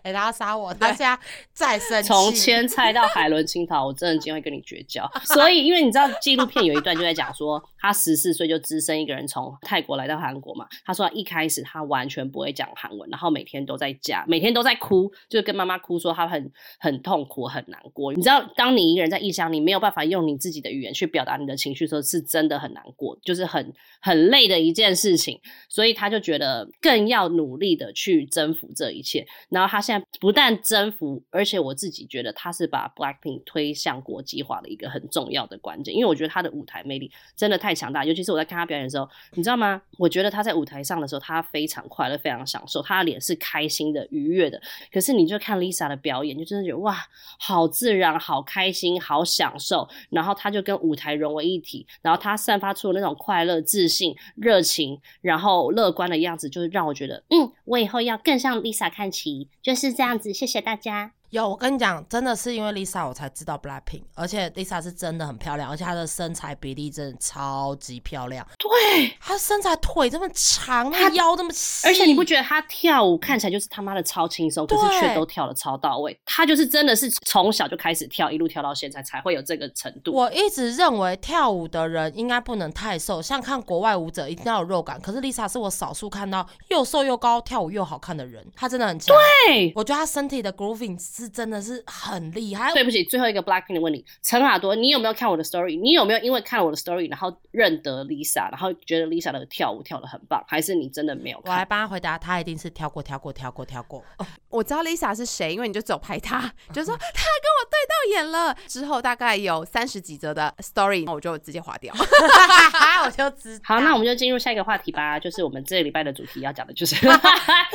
[0.03, 1.17] 哎、他要杀我，他现在
[1.53, 2.07] 再生气。
[2.07, 5.09] 从千菜到海伦清桃，我真的今天会跟你绝交。
[5.23, 10.67] 所以，因为你知道纪录片有一段就在讲说，他十四岁就只身一个人从泰国来到韩国嘛。
[10.85, 18.13] 他说一开始他完全不会讲韩文，然后每天都在家，每天都在哭，就是跟妈妈哭说他很很痛苦、很难过。
[18.13, 25.39] 你知道，当你一个人在异乡，你没有办法用你自己的语言去表达你的情绪的时候，是真的很难过，就是很很累的一件事情。
[25.69, 29.25] 所以他就觉得更要努力的去征服这一切。
[29.49, 38.05] 然后他现不但征服，而且我自己觉得他是把 Blackpink 推向国际化的一个很重要的关键，因为我觉得他的舞台魅力真的太强大。
[38.05, 39.81] 尤其是我在看他表演的时候，你知道吗？
[39.97, 44.61] 我觉得他在舞台上的时候，他非常快乐，非常享受，他的脸是开心的、愉悦的。
[44.91, 46.97] 可是你就看 Lisa 的表演，就真的觉得哇，
[47.39, 49.87] 好自然、好开心、好享受。
[50.09, 60.31] 然后他就跟舞台融为一体，然后他散发出那种快乐、自信、热情，然后乐观的样子，就是让我觉得，嗯，我以后要更向 Lisa 看齐，就是是这样子。
[60.31, 61.13] 谢谢大家。
[61.31, 68.45] 有，我跟你讲，真的是因为 Lisa 我才知道 Blackpink，而且 Lisa 是真的很漂亮，而且她的身材比例真的超级漂亮。
[68.57, 76.19] 对，她身材腿这么长，她腰这么细，而且你不觉得她跳舞看起来就是他妈的超轻松，可是却都跳的超到位。
[76.25, 80.11] 她就是真的是从小就开始跳，一路跳到现在才会有这个程度。
[80.11, 84.99] 我一直认为跳舞的人应该不能太瘦，像看国外舞者一定要有肉感。
[84.99, 89.15] 可是 Lisa 是我少数看到又瘦又高、跳舞又好看的人，她真的很强。
[89.47, 92.73] 对，我觉得她身体的 grooving 是真的是很厉害。
[92.73, 95.79] 对不起，最后一个 Blackpink 的问题，陈耳朵，你有没有看我的 story？
[95.79, 100.43] 你有没有因为看了我的 story，然后认得 Lisa，然后觉得 Lisa 的跳舞跳的很棒？
[100.47, 101.53] 还是你真的没有看？
[101.53, 104.03] 我来帮他回答，他一定是跳过、跳过、跳过、跳过。
[104.17, 106.39] 哦我知道 Lisa 是谁，因为你就走拍他，
[106.73, 108.55] 就说 他跟我对到眼了。
[108.67, 111.93] 之后大概有三十几则的 story，我就直接划掉。
[113.05, 113.63] 我就知道。
[113.63, 116.95] 好，那我们就进入下一个话题吧，就是我们这个礼拜的主题要讲的就是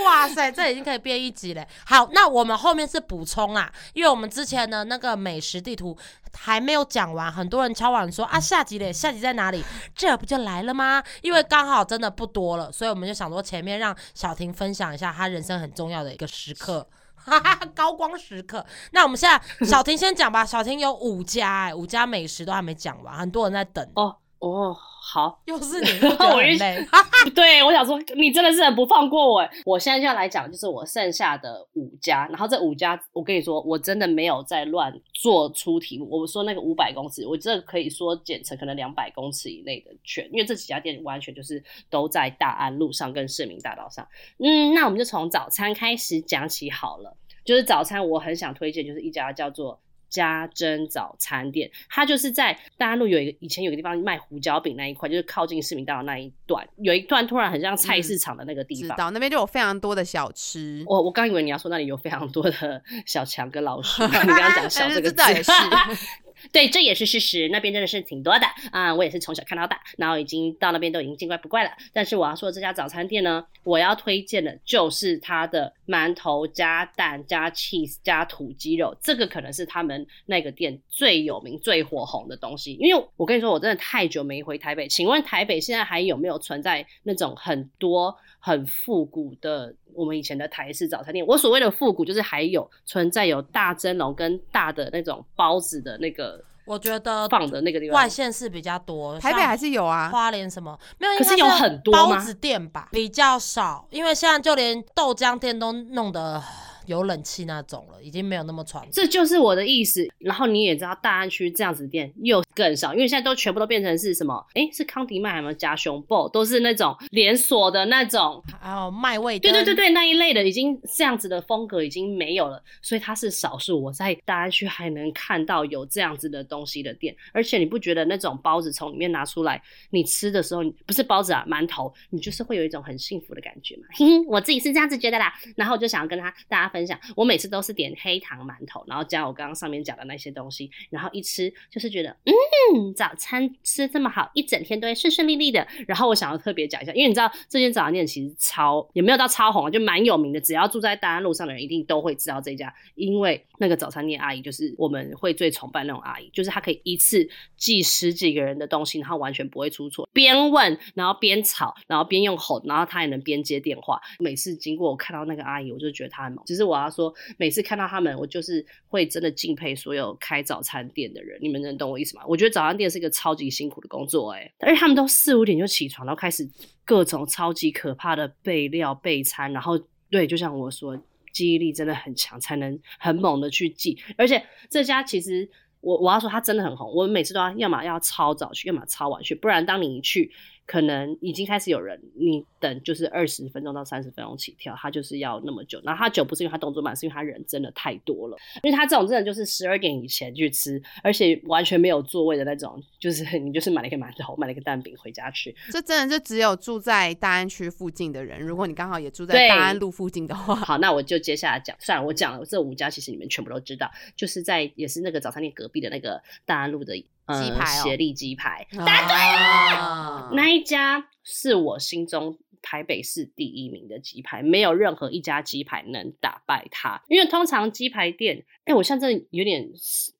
[0.04, 1.66] 哇塞，这已经可以变一集了！
[1.86, 5.96] 好，那我们后面是补充啊，因为我们之前的那个美食地图
[6.32, 9.64] 还没有讲完，很多人敲碗说啊，下集嘞，下集在哪里？
[9.94, 11.02] 这不就来了吗？
[11.22, 16.88] 因为刚好真的不多了，所以我们就想说前面让小婷分享一下她人生很重要的一个时刻。
[17.14, 18.64] 哈哈，高光时刻。
[18.92, 20.44] 那我们现在小婷先讲吧。
[20.44, 23.84] 小婷有五家哎、五家美食都还没讲完，很多人在等。
[23.94, 24.16] 哦
[24.48, 26.86] 哦，好，又是你， 我一很累。
[27.34, 29.50] 对，我想说你真的是很不放过我欸。
[29.64, 36.08] 我现在就要来讲，就是我剩下的五家，然后这五家，我跟你说，我真的没有在乱做出题目。
[36.10, 44.06] 我说那个五百公尺，我这可以说减成可能两百公尺以内的圈，因为这几家店完全就是都在大安路上跟市民大道上。
[44.38, 47.16] 嗯，那我们就从早餐开始讲起好了。
[47.44, 49.80] 就是早餐，我很想推荐，就是一家叫做。
[50.08, 58.96] 家珍早餐店，它就是在大安路有一个以前有个地方卖胡椒饼那一块，就是靠近市民大道那一段，有一段突然很像菜市场的那个地方。
[58.96, 60.84] 知道那边就有非常多的小吃。
[60.86, 65.52] 我我刚以为你要说那里有非常多的 小强跟老鼠， 你刚刚讲小这个也是
[66.52, 67.48] 对，这也是事实。
[67.48, 71.70] 那边真的是挺多的啊、我也是从小看到大，然后已经到那边都已经见怪不怪了。
[71.92, 82.74] 但是我要说这家早餐店呢，我要推荐的就是它的馒头加蛋加 cheese 加土鸡肉，这个可能是他们那个店最有名、最火红的东西。
[82.80, 88.16] 因为我跟你说，我真的太久没回台北，请问台北现在还有没有存在那种很多
[88.46, 91.26] 很复古的我们以前的台式早餐店？
[91.26, 98.08] 我所谓的复古，就是还有存在有大蒸笼跟大的那种包子的那个我觉得放的那个地方外。
[98.08, 101.18] 县市比较多，台北还是有啊，花莲什么没有？
[101.18, 106.40] 可是有很多吗包子店吧，比较少，因为现在就连豆浆店都弄得
[106.86, 108.90] 有冷气那种了，已经没有那么传统。
[108.92, 110.06] 这就是我的意思。
[110.18, 114.44] 然后你也知道，大安区这样子的店又更少，因为现在都全部都变成是什么？
[114.54, 118.42] 诶，是康迪麦还有加熊爆，都是那种连锁的那种。
[118.60, 127.14] 还有麦味，对对对对，那一类的已经这样子的风格已经没有了，所以它是少数我在大安区还能看到有这样子的东西的店。
[127.32, 133.82] 而且你不觉得那种包子从里面拿出来，你吃的时候不是包子啊，馒头，你就是会有一种很幸福的感觉嘛？
[133.92, 135.32] 嘿嘿，我自己是这样子觉得啦。
[135.56, 145.66] 然后我就想要跟他大家分享，我每次都是点黑糖馒头，然后加我刚刚上面讲的那些东西，然后一吃就是觉得，嗯，早餐吃这么好，一整天都会顺顺利利的。
[145.86, 163.98] 然后我想要特别讲一下，因为你知道这间早餐店其实超也没有到超红，就蛮有名的，只要住在大安路上的人一定都会知道这家，因为那个早餐店阿姨就是我们会最崇拜那种阿姨，就是她可以一次记十几个人的东西，然后完全不会出错，边问然后边吵，然后边用吼，然后她也能边接电话。
[164.18, 166.44] 每次经过我看到那个阿姨，我就觉得她很猛。
[166.44, 171.38] 只是我要说，每次看到他们，我就是会真的敬佩所有开早餐店的人。
[171.40, 172.22] 你们能懂我意思吗？
[172.26, 176.48] 我觉得早餐店是一个超级辛苦的工作、欸，而且他们都四五点就起床，然后开始
[176.84, 179.78] 各种超级可怕的备料备餐，然后
[180.10, 181.00] 对，就像我说。
[181.32, 183.94] 记忆力真的很强，才能很猛的去记。
[184.16, 185.46] 而且这家其实
[185.82, 190.32] 我我要说它真的很红，我每次都要要么要超早去，要么超晚去，不然当你一去。
[190.66, 195.80] 可能已经开始有人，你等就是二十分钟到三十分钟起跳，他就是要那么久。
[195.84, 198.36] 然后他久不是因为他动作慢，是因为他人真的太多了。
[198.62, 205.54] 因为他这种真的就是十二点以前去吃，而且完全没有座位的那种，就是 你就是买了一个馒头，买了一个蛋饼回家吃。
[205.70, 211.76] 这真的就只有住在大安区附近的人，如果你刚好也住在大安路附近的话，好，那我就接下来讲。
[211.78, 216.96] 算了，我讲了这五家，其实你们全部都知道，就是在也是那个早餐店隔壁的那个大安路的。
[217.34, 220.30] 鸡排协力鸡排，答对了。
[220.32, 227.02] 那一家是我心中台北市第一名的鸡排，没有任何一家鸡排能打败它。
[227.08, 229.68] 因为通常鸡排店，哎，我现在有点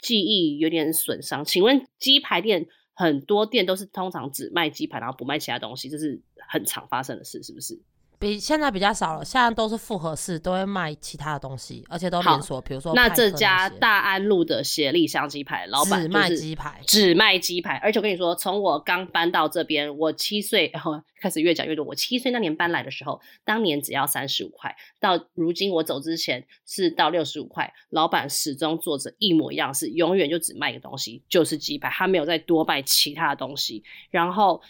[0.01, 1.45] 记忆有点损伤。
[1.45, 7.81] 请问鸡排店很多店都是通常只卖鸡排，然后不卖其他东西，这是很常发生的事，是不是？
[8.19, 12.61] 比现在比较少了，现在都是复合式，都会卖其他的东西，而且都连锁。
[12.63, 17.77] 比如说，那这家大安路的协力香鸡排老板只卖鸡排，只卖鸡排。
[17.77, 20.73] 而且我跟你说，从我刚搬到这边，我七岁
[21.21, 21.85] 开始越讲越多。
[21.85, 27.73] 我七岁那年搬来的时候，当年只要三十五块，到如今我走之前是到六十五块。
[27.91, 33.85] 老板始终做着一模一样事，永远就只卖一个东西，就是鸡排，他没有再多卖其他的东西。
[34.11, 34.63] 然后。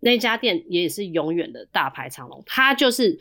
[0.00, 3.20] 那家店也是永远的大排长龙，它就是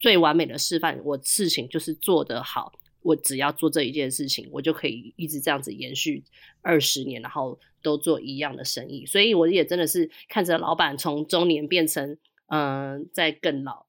[0.00, 0.98] 最完美的示范。
[1.04, 6.24] 我事情就是做得好，我只要做这一件事情，我就可以一直这样子延续
[6.62, 9.04] 二十年，然后都做一样的生意。
[9.04, 12.16] 所以我也真的是看着老板从中年变成
[12.46, 13.84] 嗯在更老，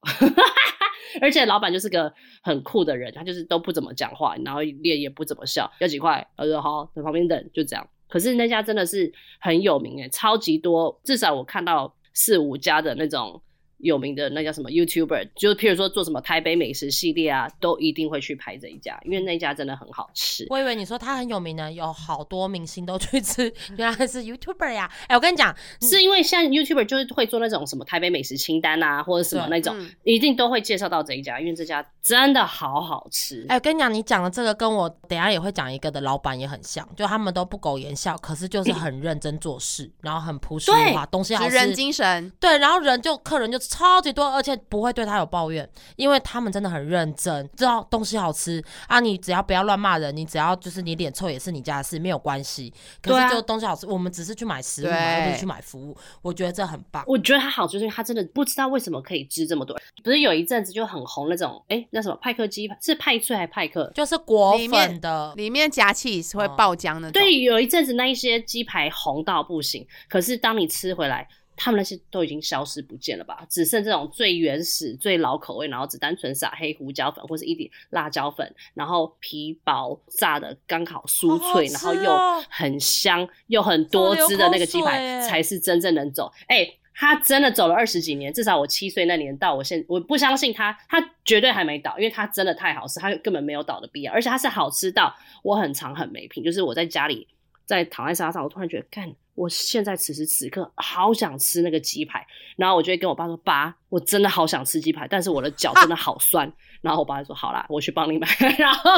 [1.22, 5.72] 而且老板就是个很酷的人，他就是都不怎么讲话，然后脸也不怎么笑。
[5.80, 6.28] 要几块？
[6.36, 7.88] 他说好，在旁边等，就这样。
[8.08, 11.96] 可是那家真的是很有名诶，超级多，至少我看到。
[12.12, 13.42] 四五家的那种。
[13.82, 20.46] 有名的那叫什么 YouTuber，就譬如说做什么台北美食系列啊，都一定会去拍这一家，因为那家真的很好吃。
[20.50, 24.90] 我以为你说他很有名呢，有好多明星都去吃，原来是 YouTuber 呀！
[25.08, 33.46] 哎，我跟你讲，是因为现在 YouTuber 就是会做那种什么台北美食清单啊，或者什么那种，一定都会介绍到这一家，因为这家真的好好吃。
[33.48, 42.30] 哎，我跟你讲，你讲的这个跟我等下也会讲一个的老板也很像，就他们都不苟言笑，可是就是很认真做事，然后很朴实无华，东西好吃，人精神。
[42.38, 44.50] 对，然后人就客人就超级多，而且。
[44.68, 49.00] 不会对他有抱怨，因为他们真的很认真，知道东西好吃啊。
[49.00, 52.72] 你只要不要乱骂人，你只要就是你脸臭也是你家的事，没有关系。
[53.00, 55.96] 可是就东西好吃，我们只是去买食物，而不是去买服务。
[56.22, 57.02] 我觉得这很棒。
[57.06, 59.76] 我觉得他好，就是因为他真的不知道为什么可以吃这么多。
[60.04, 63.90] 不是有一阵子就很红那种，哎，那什么派克鸡是派脆还是派克？
[63.94, 67.10] 就是果粉的，里面夹气是会爆浆的。
[67.10, 71.26] 对，有一阵子那一些鸡排红到不行，可是当你吃回来。
[71.62, 73.44] 他们那些都已经消失不见了吧？
[73.50, 82.10] 只剩这种最原始、最老口味，然后只单纯撒黑胡椒粉或是一点辣椒粉，然后皮薄炸的刚好酥脆，然后又
[82.48, 86.32] 很香又很多汁的那个鸡排，才是真正能走。
[86.46, 97.28] 哎，他真的走了二十几年，至少我七岁那年到我现，我不相信他，他绝对还没倒，因为他真的太好吃，他根本没有倒的必要，而且他是好吃到我很常很没品，就是我在家里
[97.70, 99.10] 在躺在沙发上，我突然觉得干。
[99.34, 106.52] 我现在此时此刻好想吃那个鸡排，然后我就会跟我爸说：“爸，我真的好想吃鸡排，但是我的脚真的好酸。
[106.82, 108.28] ”然后我爸就说：“好啦，我去帮你买。
[108.58, 108.90] ”然后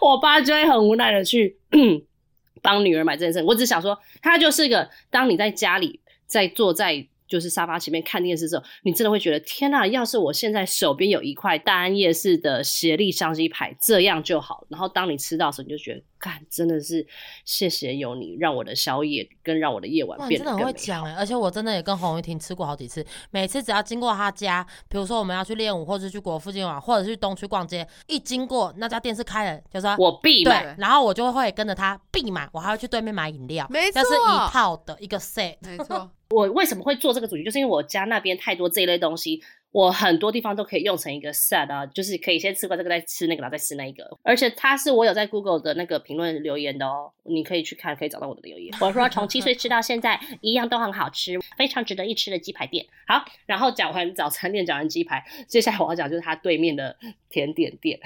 [0.00, 1.58] 我爸就会很无奈的去
[2.62, 3.42] 帮女儿买这件事。
[3.42, 7.06] 我只想说，他就是一个当你在家里在坐在。
[7.30, 9.86] 就是沙发前面看电视的时候，你真的会觉得天呐！
[9.86, 14.66] 要是我现在手边有一块大安夜市的斜立香鸡排，这样就好。
[14.68, 17.06] 然后当你吃到时，候，你就觉得，干，真的是
[17.44, 36.10] 谢谢有你，让我的宵夜跟让我的夜晚变得更真的会讲哎，而且我真的也跟洪玉婷吃过好几次，每次只要经过他家，比如说我们要去练舞，或者去国附近玩，或者去东区逛街，一经过那家店是开了，就说我必买，然后我就会跟着他必买，我还要去对面买饮料，没错，是一套的一个 set，没错。
[36.30, 37.42] 我为什么会做这个主题？
[37.42, 44.08] 就是因为我家那边太多这一类东西，我很多地方都可以用成一个 set 啊，就是可以先吃过这个，再吃那个，然后再吃那一个。
[44.22, 48.72] 而且它是我有在 Google 的那个评论留言的哦，你可以去看，可以找到我的留言。
[48.80, 52.86] 我说从七岁吃到现在，一样都很好吃，非常值得一吃的鸡排店。
[53.08, 56.96] 好，然后讲完早餐店，讲完鸡排，接下来我要讲就是它对面的
[57.28, 57.98] 甜点店。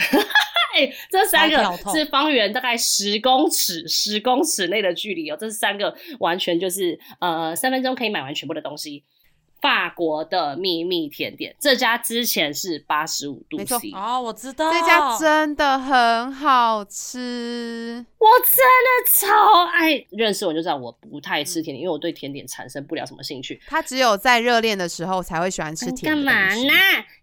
[0.74, 5.36] 哎， 这三个是方圆大概十公尺、十公尺内的距离哦。
[5.38, 9.04] 这是三个完全就是呃三分钟可以买完全部的东西。
[9.64, 18.04] 法国的秘密甜点，这家之前是八十五度没错 C，哦，我知道这家真的很好吃。
[18.18, 20.04] 我真的超爱。
[20.10, 23.58] 认识我就知道我不太吃甜点，因为我对甜点产生不了什么兴趣。
[23.66, 26.72] 他只有在热恋的时候才会喜欢吃甜点干嘛呢？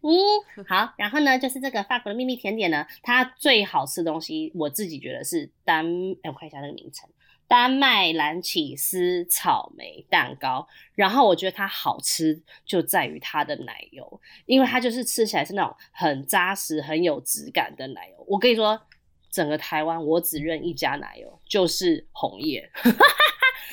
[0.01, 5.86] 嗯， 好，然后呢，就是这个法国的秘密甜点呢，它最好吃的东西，我自己觉得是单，
[6.24, 7.07] 哎，我看一下那个名称，
[7.52, 10.66] 丹麦蓝起司草莓蛋糕。
[10.95, 18.26] 然后我觉得它好吃就在于它的奶油，因为它就是吃起来是那种很扎实、很有质感的奶油。
[18.26, 18.82] 我跟你说，
[19.30, 22.72] 整个台湾我只认一家奶油，就是红叶。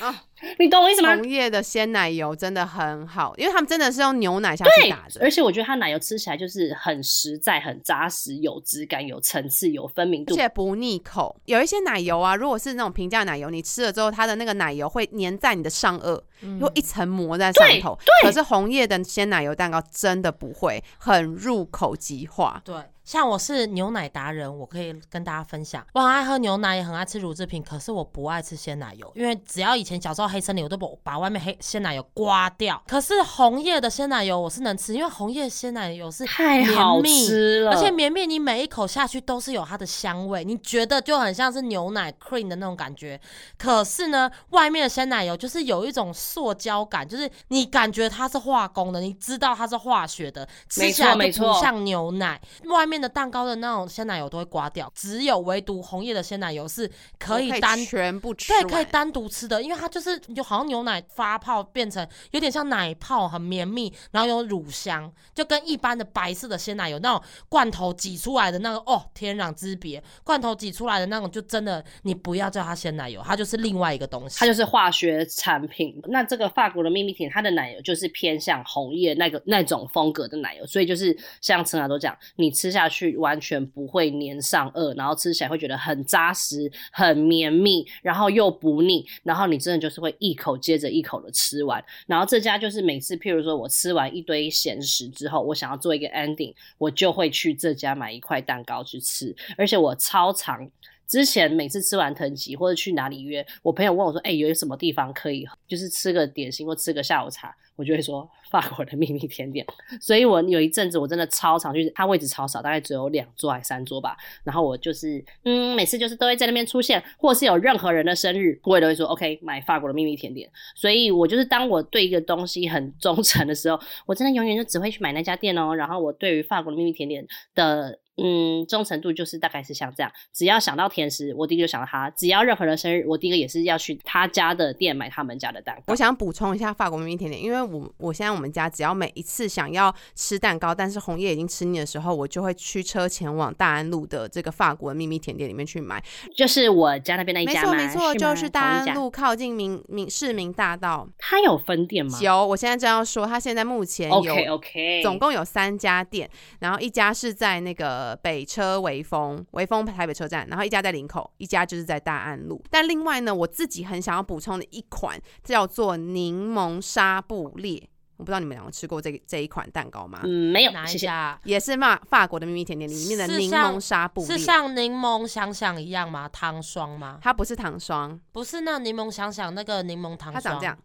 [0.00, 0.24] 啊，
[0.58, 1.14] 你懂我意思吗？
[1.14, 5.30] 红叶的鲜奶油真的很好，因为他们真的是用牛奶下去打的而。
[5.30, 10.34] 且我觉得它奶油吃起来就是很实在、很扎实、有质感、有层次、有分明度。
[10.34, 17.98] 而且不腻口，有一些奶油啊，如果是那种平价奶油，你吃了之后，它的那个奶油会粘在你的上颚，嗯有一层膜在上头。
[18.04, 22.60] 对可是红叶的鲜奶油蛋糕真的不会，很入口即化。
[22.64, 32.82] 对，像我是牛奶达人，我可以跟大家分享，我很爱喝牛奶，也很爱吃乳制品，可是我不爱吃鲜奶油，因为只要以前小时候黑森林，我都把把外面黑鲜奶油刮掉。
[32.86, 43.20] 可是红叶的鲜奶油我是能吃，因为红叶鲜奶油是太好吃了，而且绵密，你每一口下去都是有它的香味，你觉得就很像是牛奶 cream 的那种感觉。
[43.56, 52.40] 可是呢，外面的鲜奶油就是有一种塑胶感，就是你感觉它是化工的，你知道它是化学的，吃起来没错就不像牛奶。
[52.64, 70.02] 外面的蛋糕的那种鲜奶油都会刮掉，只有唯独红叶的鲜奶油是可以单全部吃对，可以单独吃的，因为它就是就好像牛奶发泡变成有点像奶泡，很绵密，然后有乳香，就跟一般的白色的鲜奶油那种罐头挤出来的那个哦，天壤之别。
[70.24, 74.38] 罐头挤出来的那种，就真的你不要叫它鲜奶油，它就是另外一个东西。
[74.38, 76.00] 它就是化学产品。
[76.08, 91.82] 那这个法国的秘密甜，它的奶油就是偏向红叶那个那种风格的奶油，所以就是像陈雅都讲，你吃下去完全不会粘上颚，然后吃起来会觉得很扎实、很绵密，然后又不腻，然后你真的就是会一口接着一口的吃完。
[92.06, 100.70] 然后这家就是每次，譬如说我吃完一堆闲食之后，我想要做一个 ending，我就会去这家买一块蛋糕去吃，而且我超常。
[101.06, 109.64] 之前每次吃完藤吉或者去哪里约，我朋友问我说：“哎、有什么地方可以就是吃个点心或吃个下午茶？”我就会说法国的秘密甜点。
[110.00, 114.16] 所以我有一阵子我真的超常去，它位置超少，大概只有两桌还三桌吧。
[114.44, 120.50] 然后我就是嗯，每次就是都会在那边出现，或是有任何人的生日，我也都会说 OK 买法国的秘密甜点。
[120.74, 125.74] 所以我就是当我对一个东西很忠诚的时候，我真的永远就只会去买那家店哦。
[125.74, 135.96] 然后我对于法国的秘密甜点的嗯忠诚度就是大概是像这样，只要想到甜食，我第一个就想到他；只要任何人生日，我第一个也是要去他家的店买他们家的蛋糕我。
[135.96, 146.02] 想补充一下法国秘密甜点，因为我我现在们家只要每一次想要吃蛋糕，但是红叶已经吃腻的时候，我就会驱车前往大安路的这个法国秘密甜点里面去买。
[146.36, 147.66] 就是我家那边那一没家没？
[147.66, 151.08] 错没错，就是大安路靠近民民市民大道。
[151.18, 156.30] 它有分店吗有，我现在正要说，它现在目前有？OK OK，总共有三家店，
[156.60, 162.62] 然后一家是在那个北车微风，微风台北车站，然后一家在林口，一家就是在大安路。
[162.70, 170.20] 但另外呢，我自己很想要补充的一款叫做柠檬纱布列，我不知道你们两个吃过这个这一款蛋糕吗？
[170.24, 171.06] 嗯，没有，哪一谢谢。
[171.06, 171.40] 家？
[171.44, 176.28] 也是法法国的秘密甜点里面的柠檬纱布列，是像柠檬想想一样吗？
[176.28, 177.18] 糖霜吗？
[177.22, 180.76] 它不是糖霜，不是那柠檬想想那个柠檬糖霜，它长这样。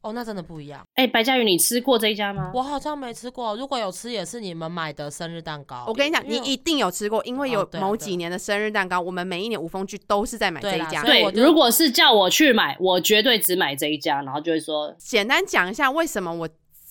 [0.00, 0.80] 哦，那真的不一样。
[0.94, 2.52] 哎、白嘉宇，你吃过这一家吗？
[2.54, 5.84] 我好像没吃过，如果有吃也是你们买的生日蛋糕。
[5.88, 11.02] 我跟你讲，你一定有吃过，因为有某几年的生日蛋糕，我们每一年无风剧都是在买这一家。
[11.02, 16.48] 对如果是叫我去买，我绝对只买这一家，然后就会说简单讲一下为什么我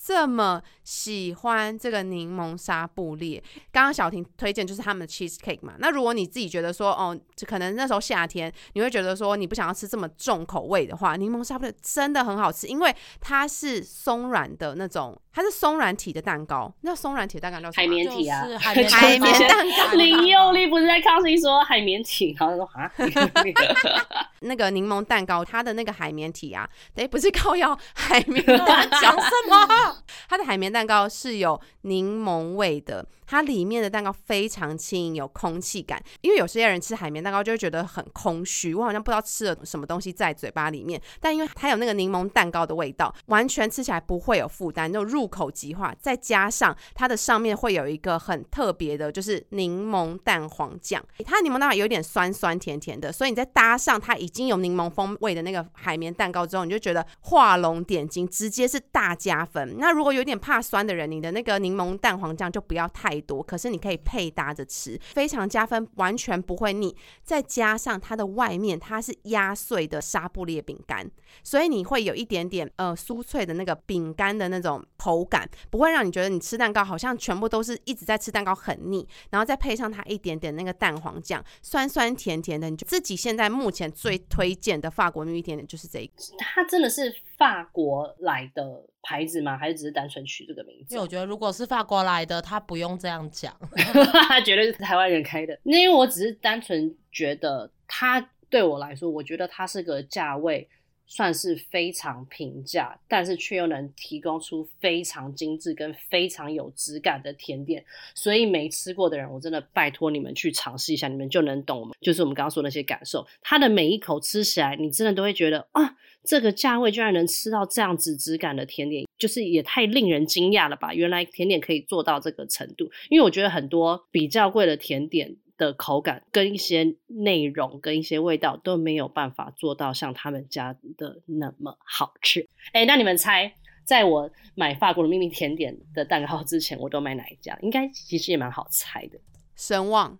[0.08, 3.42] 这么喜欢这个柠檬纱布列。
[3.70, 5.74] 刚刚小婷推荐就是他们的 cheese cake 嘛。
[5.78, 16.72] 那如果你自己觉得说，哦，就可能那时候夏天你会觉得说你不想要吃这么重口味的话，柠檬沙布列真的很好吃，因为它是松软的那种，它是松软体的蛋糕。
[16.80, 17.82] 那松软体的蛋糕叫什么？
[17.82, 22.90] 海绵体啊就是海绵 海绵蛋糕林佑利不是在康熙说海绵体，然后他说啊，
[24.40, 29.96] 那个柠檬蛋糕，它的那个海绵体啊，对，不是靠药海绵乱讲什么？
[30.28, 36.00] 它的海绵蛋蛋糕是有柠檬味的，它里面的蛋糕非常轻盈，有空气感。
[36.20, 41.02] 因为有些人吃海绵蛋糕就会觉得很空虚，我好像不知道吃了什么东西在嘴巴里面。
[41.18, 45.92] 但因为它有那个柠檬蛋糕的味道，完全吃起来不会有负担，就入口即化。
[46.00, 51.04] 再加上它的上面会有一个很特别的，就是柠檬蛋黄酱。
[51.24, 59.74] 它柠檬蛋黄有点酸酸甜甜的，所以你再搭上它已经有柠檬风味的那个海绵蛋糕之后，你就觉得画龙点睛，直接是大加分。
[59.78, 66.94] 那如果有点怕酸的人，你的那个柠檬蛋黄酱就不要太多，可是你可以配搭着吃，非常加分，完全不会腻。
[67.22, 71.10] 再加上它的外面它是压碎的沙布列饼干，
[71.42, 79.08] 所以你会有一点点呃酥脆的那个饼干的那种口感，不会让你觉得你吃蛋糕好像全部都是一直在吃蛋糕很腻。
[79.30, 86.12] 然后再配上它一点点那个蛋黄酱，酸酸甜甜的，你就自己现在目前最推荐的法国蜜蜜甜点就是这一个。
[86.38, 89.56] 它真的是法国来的牌子吗？
[89.56, 90.94] 还是只是单纯取这个名字？
[90.94, 93.56] 因为我觉得如果是法国来的，他不用这样讲，
[94.44, 95.58] 绝对是台湾人开的。
[95.62, 100.68] 那因为我只是单纯觉得他对我来说，我觉得它是个价位
[101.08, 107.84] 算是非常平价，但是却又能提供出非常精致跟非常有质感的甜点。
[108.14, 111.80] 所以没吃过的人，我真的拜托你们去尝试一下，你们就能懂。
[111.80, 120.92] 我们就是我们刚刚说那些感受，它的每一口吃起来，你真的都会觉得啊，这个价位居然能吃到这样子质感的甜点，就是也太令人惊讶了吧！
[120.92, 132.48] 原来甜点可以做到这个程度，因为我觉得很多比较贵的甜点的口感跟一些内容跟一些味道都没有办法做到像他们家的那么好吃。
[132.72, 133.52] 哎，那你们猜，
[133.84, 137.58] 在我买法国的秘密甜点的蛋糕之前，我都买哪一家？
[137.60, 139.18] 应该其实也蛮好猜的。
[139.56, 140.18] 神旺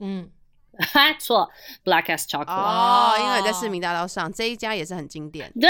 [0.00, 0.28] 嗯，
[0.78, 1.50] 哈， 错
[1.84, 2.46] ，Black as Chocolate。
[2.46, 5.52] 哦，因为在市民大道上这一家也是很经典。
[5.60, 5.68] 对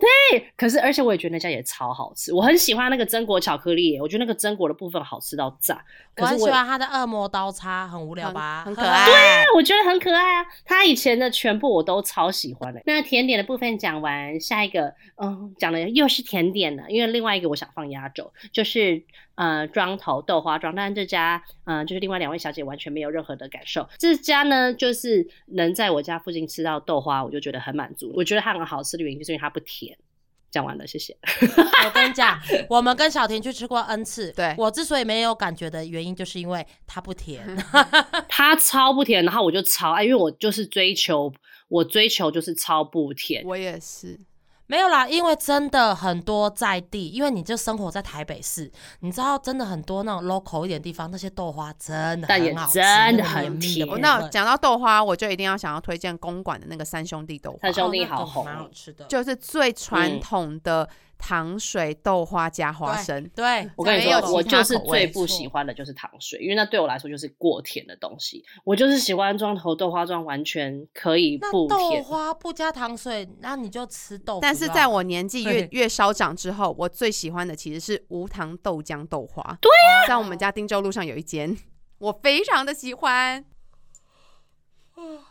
[0.00, 5.84] 对，可是而且我也觉得那家也超好吃，我很喜欢那个榛果巧克力，我觉得那个榛果的部分好吃到炸。
[6.16, 8.62] 我很可是我喜欢他的恶魔刀叉，很无聊吧？
[8.64, 10.46] 很很可爱对啊，我觉得很可爱啊。
[10.64, 12.80] 它以前的全部我都超喜欢的。
[12.86, 19.04] 那甜点的部分讲完，下一个嗯，讲的又是甜点了，因为另外一个我想放压轴，就是
[19.40, 23.88] 呃庄头豆花庄，但是这家嗯、呃就是另外两位小姐完全没有任何的感受。
[23.98, 28.12] 这家呢，就是能在我家附近吃到豆花，我就觉得很满足。
[28.14, 29.96] 我觉得它很好吃的原因就是因为它不甜。
[30.50, 31.16] 讲完了，谢谢。
[31.86, 32.36] 我跟你讲，
[32.68, 34.32] 我们跟小婷去吃过 N 次。
[34.32, 37.40] 对我之所以没有感觉的原因，就是因为它不甜。
[38.28, 41.32] 它超不甜，然后我就超爱，因为我就是追求，
[41.68, 43.44] 我追求就是超不甜。
[43.46, 44.18] 我也是，
[44.70, 59.06] 没有啦，因为真的很多在地，因为你就生活在台北市，你知道，真的很多那种 local 一点地方，那些豆花真的很好吃，真的很甜那讲到豆花，我就一定要想要推荐公馆的那个三兄弟豆花三，兄弟好红蛮好吃的。
[59.06, 60.88] 就是最传嗯统的
[61.20, 63.28] 糖水豆花加花生。
[63.34, 68.44] 对，我跟你说，我就是最不喜欢的就是糖水，因为那对我来说就是过甜的东西。
[68.64, 72.02] 我就是喜欢装头豆花装，完全可以那豆不甜。
[72.02, 74.40] 花不加糖水，那你就吃豆腐。
[74.40, 79.42] 但是在我年纪越越稍长之后，我最喜欢的其实是无糖豆浆豆花。
[79.42, 79.70] 啊对
[80.08, 81.56] 在我们家汀州路上有一间，
[81.98, 83.44] 我非常的喜欢。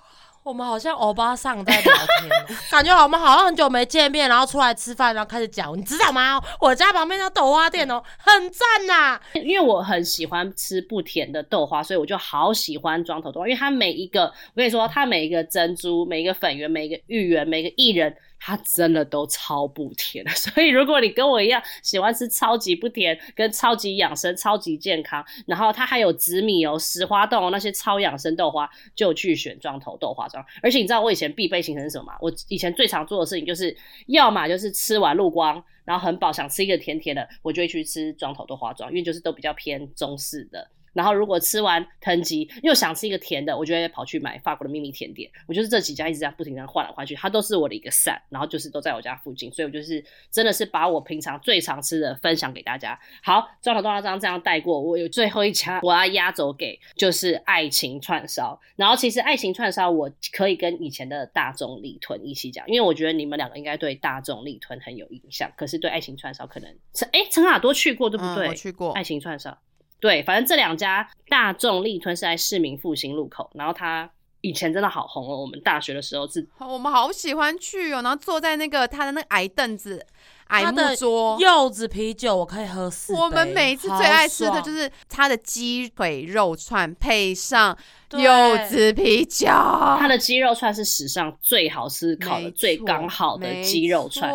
[0.49, 2.31] 我们好像欧巴桑在聊天。
[2.31, 6.41] 哦， 感觉我们好像很久没见面，然后出来吃饭，然后开始讲，你知道吗？
[6.59, 20.27] 我家旁边那豆花店哦，很赞呐、因为我很喜欢吃不甜的豆花，所以我就好喜欢装头豆花，因为它每一个，我跟你说，它每一个珍珠、每一个粉圆、每一个芋圆、每个薏仁，它真的都超不甜。
[20.31, 30.43] 所以如果你跟我一样喜欢吃超级不甜、跟超级养生、超级健康，然后它还有紫米哦、石花冻哦那些超养生豆花，就去选庄头豆花庄。
[30.63, 32.17] 而且你知道我以前必备行程是什么吗？
[32.21, 33.75] 我以前最常做的事情就是，
[34.07, 40.69] 要么就是吃完路光，然后很饱，想吃一个甜甜的，我就会去吃庄头豆花庄，因为就是都比较偏中式的。
[40.93, 45.29] 然后如果吃完藤吉又想吃一个甜的，我就会跑去买法国的秘密甜点。
[45.47, 52.97] 我就是这几家一直在不停的换来换去，它都是我的一个散，然后就是都在我家附近，所以我就是真的是把我平常最常吃的分享给大家。
[53.21, 58.57] 好，庄头豆花庄这样带过，我有最后一家我要压轴给就是爱情串烧。
[58.77, 68.47] 然后其实爱情串烧我可以跟以前的大众力吞一起讲，因为我觉得你们两个应该对大众力吞很有印象，可是对爱情串烧可能陈哎陈耳朵去过对不嗯，对？
[68.47, 69.03] 我去过爱。
[69.09, 69.57] 情串烧。
[69.99, 74.09] 对，反正这两家大众力吞是在市民复兴路口，然后它
[74.41, 75.37] 以前真的好红哦。
[75.37, 80.05] 我们大学的时候是我们好喜欢去哦，然后坐在那个它的那个矮凳子、
[80.47, 81.37] 矮木桌。
[81.39, 83.19] 柚子啤酒我可以喝四杯。
[83.19, 87.83] 我们每一次最爱吃的就是是它的鸡腿肉串，配上对
[88.17, 94.29] 柚子啤酒，它的鸡肉串是史上最好吃、烤的最刚好的鸡肉串。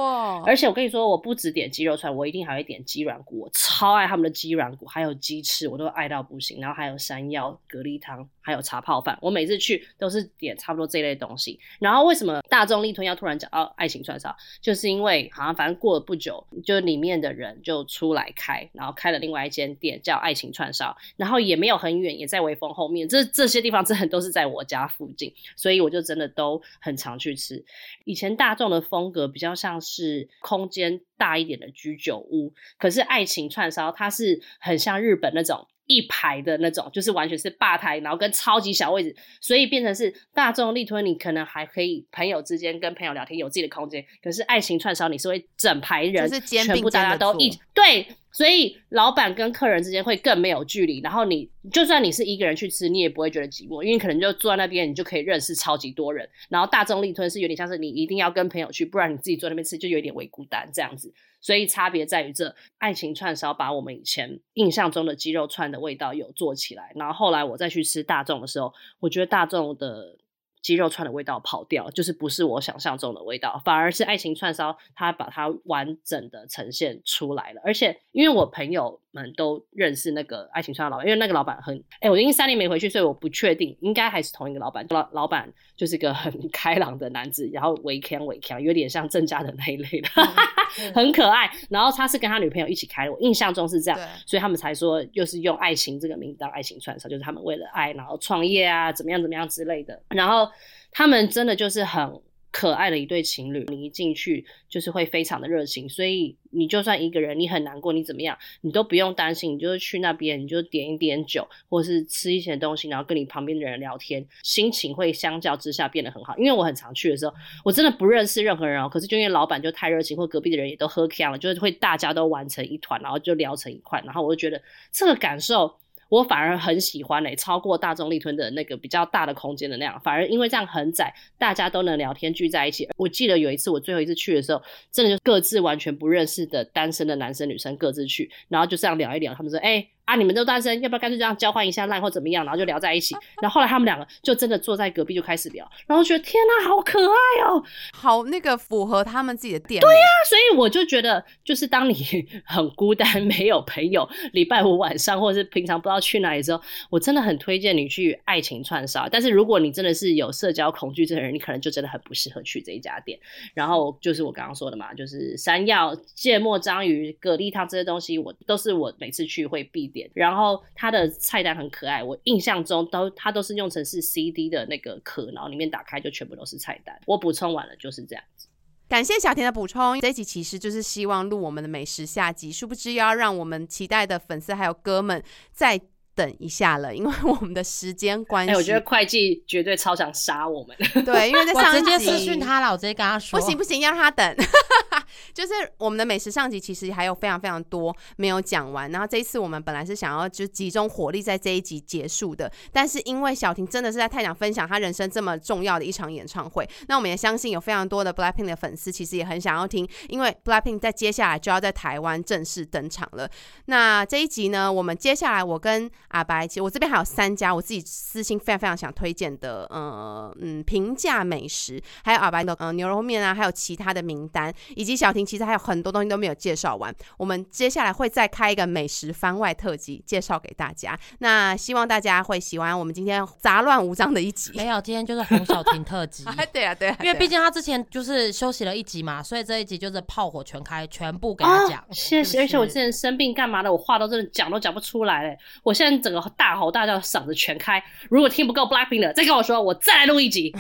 [0.45, 6.61] 而且我跟你说，我不止点鸡肉串，我一定还会点鸡软骨，我超爱他们的鸡软骨，还有鸡翅，我都爱到不行。
[6.61, 11.59] 然后还有山药、蛤蜊汤，还有茶泡饭，我每次去都是点差不多这一类东西。
[11.81, 27.65] 然后为什么大众力吞要突然讲到爱情串烧，就是因为好像反正过了不久，就里面的人就出来开，然后开了另外一间店叫爱情串烧，然后也没有很远，也在微风后面，这这些地方真的都是在我家附近， 所以我就真的都很常去吃。
[28.05, 35.67] 以前大众的风格比较像是空间大一点的居酒屋，可是爱情串烧它是很像日本那种。
[35.87, 56.29] 一排的那种，就是完全是吧台，然后跟超级小位置，所以变成是大众力推，你可能还可以朋友之间跟朋友聊天有自己的空间，可是爱情串烧你是会整排人，就是肩并全部大家都一对，所以老板跟客人之间会更没有距离，然后你就算你是一个人去吃，你也不会觉得寂寞，因为可能就坐在那边，你就可以认识超级多人。
[56.49, 61.15] 然后大众力吞是有点像是你一定要跟朋友去，不然你自己坐那边吃就有点微孤单这样子。
[61.41, 70.17] 所以差别在于这爱情串烧把我们以前印象中的鸡肉串的味道有做起来，然后后来我再去吃大众的时候，我觉得大众的。
[70.65, 77.61] 鸡肉串的味道跑掉，就是不是我想象中的味道，反而是爱情串烧，它把它完整的呈现出来了。
[77.63, 84.87] 而且因为我朋友们都认识那个爱情串烧老板，因为那个老板很，哎、我已经三年没回去，所以我不确定，应该还是同一个老板。
[84.89, 90.09] 老老板就是一个很 开朗的男子，然后微强微强，有点像郑家的那一类的，
[90.95, 91.51] 很可爱。
[91.69, 100.01] 然后他是跟他女朋友一起开的，我印象中是这样，所以他们才说又是用爱情这个名字当爱情串烧，就是他们为了爱然后创业啊，怎么样怎么样之类的。
[100.09, 100.49] 然后
[100.91, 102.21] 他们真的就是很
[102.55, 116.39] 可爱的一对情侣，你一进去就是会非常的热情，所以你就算一个人你很难过，你怎么样，你都不用担心，你就是去那边，你就点一点酒，或是吃一些东西，然后跟你旁边的人聊天，心情会相较之下变得很好。
[116.39, 117.35] 因为我很常去的时候，
[117.65, 125.75] 我真的不认识任何人哦，可是就因为老板就太热情，或隔壁的人也都喝开了，就是会大家都玩成一团，然后就聊成一块，然后我就觉得这个感受。
[126.15, 132.89] 我反而很喜欢嘞、超过大众力吞的那个比较大的空间的那样，反而因为这样很窄，大家都能聊天聚在一起。
[132.97, 134.63] 我记得有一次我最后一次去的时候，
[134.93, 139.35] 真的就各自完全不认识的单身的男生女生各自去，然后就这样聊一聊。
[139.35, 143.15] 他们说：“哎、啊，你们都单身，要不要干脆这样交换一下烂或怎么样？”然后就聊在一起。
[143.41, 149.81] 然后后来他们两个就真的坐在隔壁就开始聊，然后觉得天哪，好可爱哦、好那个符合他们自己的点。
[149.81, 151.95] 对呀、所以我就觉得，就是当你
[152.45, 159.09] 很孤单、没有朋友，礼拜五晚上或者是平常不知道去哪里的时候，我真的很推荐你去爱情串烧。
[159.11, 163.19] 但是如果你真的是有社交恐惧症的人，你可能就真的很不适合去这一家店。
[163.55, 170.11] 然后就是我刚刚说的嘛，就是山药、芥末章鱼、蛤蜊汤这些东西，我都是我每次去会必点。
[170.13, 177.01] 然后它的菜单很可爱，我印象中都它都是用成是 CD 的那个壳，然后里面打开就全部都是菜单。
[177.07, 178.49] 我补充完了就是这样子。
[178.87, 185.23] 感谢小田的补充，这一集其实就是希望录我们的美食下集，殊不知要让我们期待的粉丝还有哥们
[185.53, 185.81] 再
[186.15, 188.57] 等一下了，因为 我们的时间关哎、系。
[188.57, 190.77] 我觉得会计绝对超想杀我们。
[191.05, 194.37] 对，因为在上一集直接私讯他了，我直接跟他说，不行不行，要让他等。
[195.35, 213.29] 就是我们的美食上集其实还有非常非常多没有讲完，然后这一次我们本来是想要就集中火力在这一集结束的，但是因为小婷真的是在太想分享她人生这么重要的一场演唱会，那我们也相信有非常多的 Blackpink 的粉丝其实也很想要听，因为 Blackpink 在接下来就要在台湾正式登场了。
[213.67, 226.95] 那这一集呢，我们接下来我跟阿白，其实我这边还有三家我自己私心非常非常想推荐的，呃嗯平价美食，还有阿白的呃牛肉面啊，还有其他的名单，以及小婷其实还有很多东西都没有介绍完。
[227.17, 230.97] 我们接下来会再开一个美食番外特辑，介绍给大家。
[231.19, 234.53] 那希望大家会喜欢我们今天杂乱无章的一集。
[234.57, 236.25] 没有，今天就是洪小婷特辑。
[236.27, 241.79] 啊， 对啊，对啊，因为毕竟他之前就是休息了一集嘛，所以这一集就是炮火全开，全部给他讲。
[241.81, 245.37] 啊谢谢，而且我是之前生病干嘛的，我话都真的讲都讲不出来嘞。
[245.63, 247.83] 我现在整个大吼大叫，嗓子全开。
[248.11, 250.55] 如果听不够 Blackpink 的，再跟我说，我再来录一集。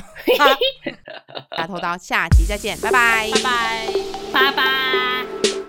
[1.50, 3.86] 打头刀，下集再见，拜拜，拜拜。
[4.32, 5.63] 拜拜。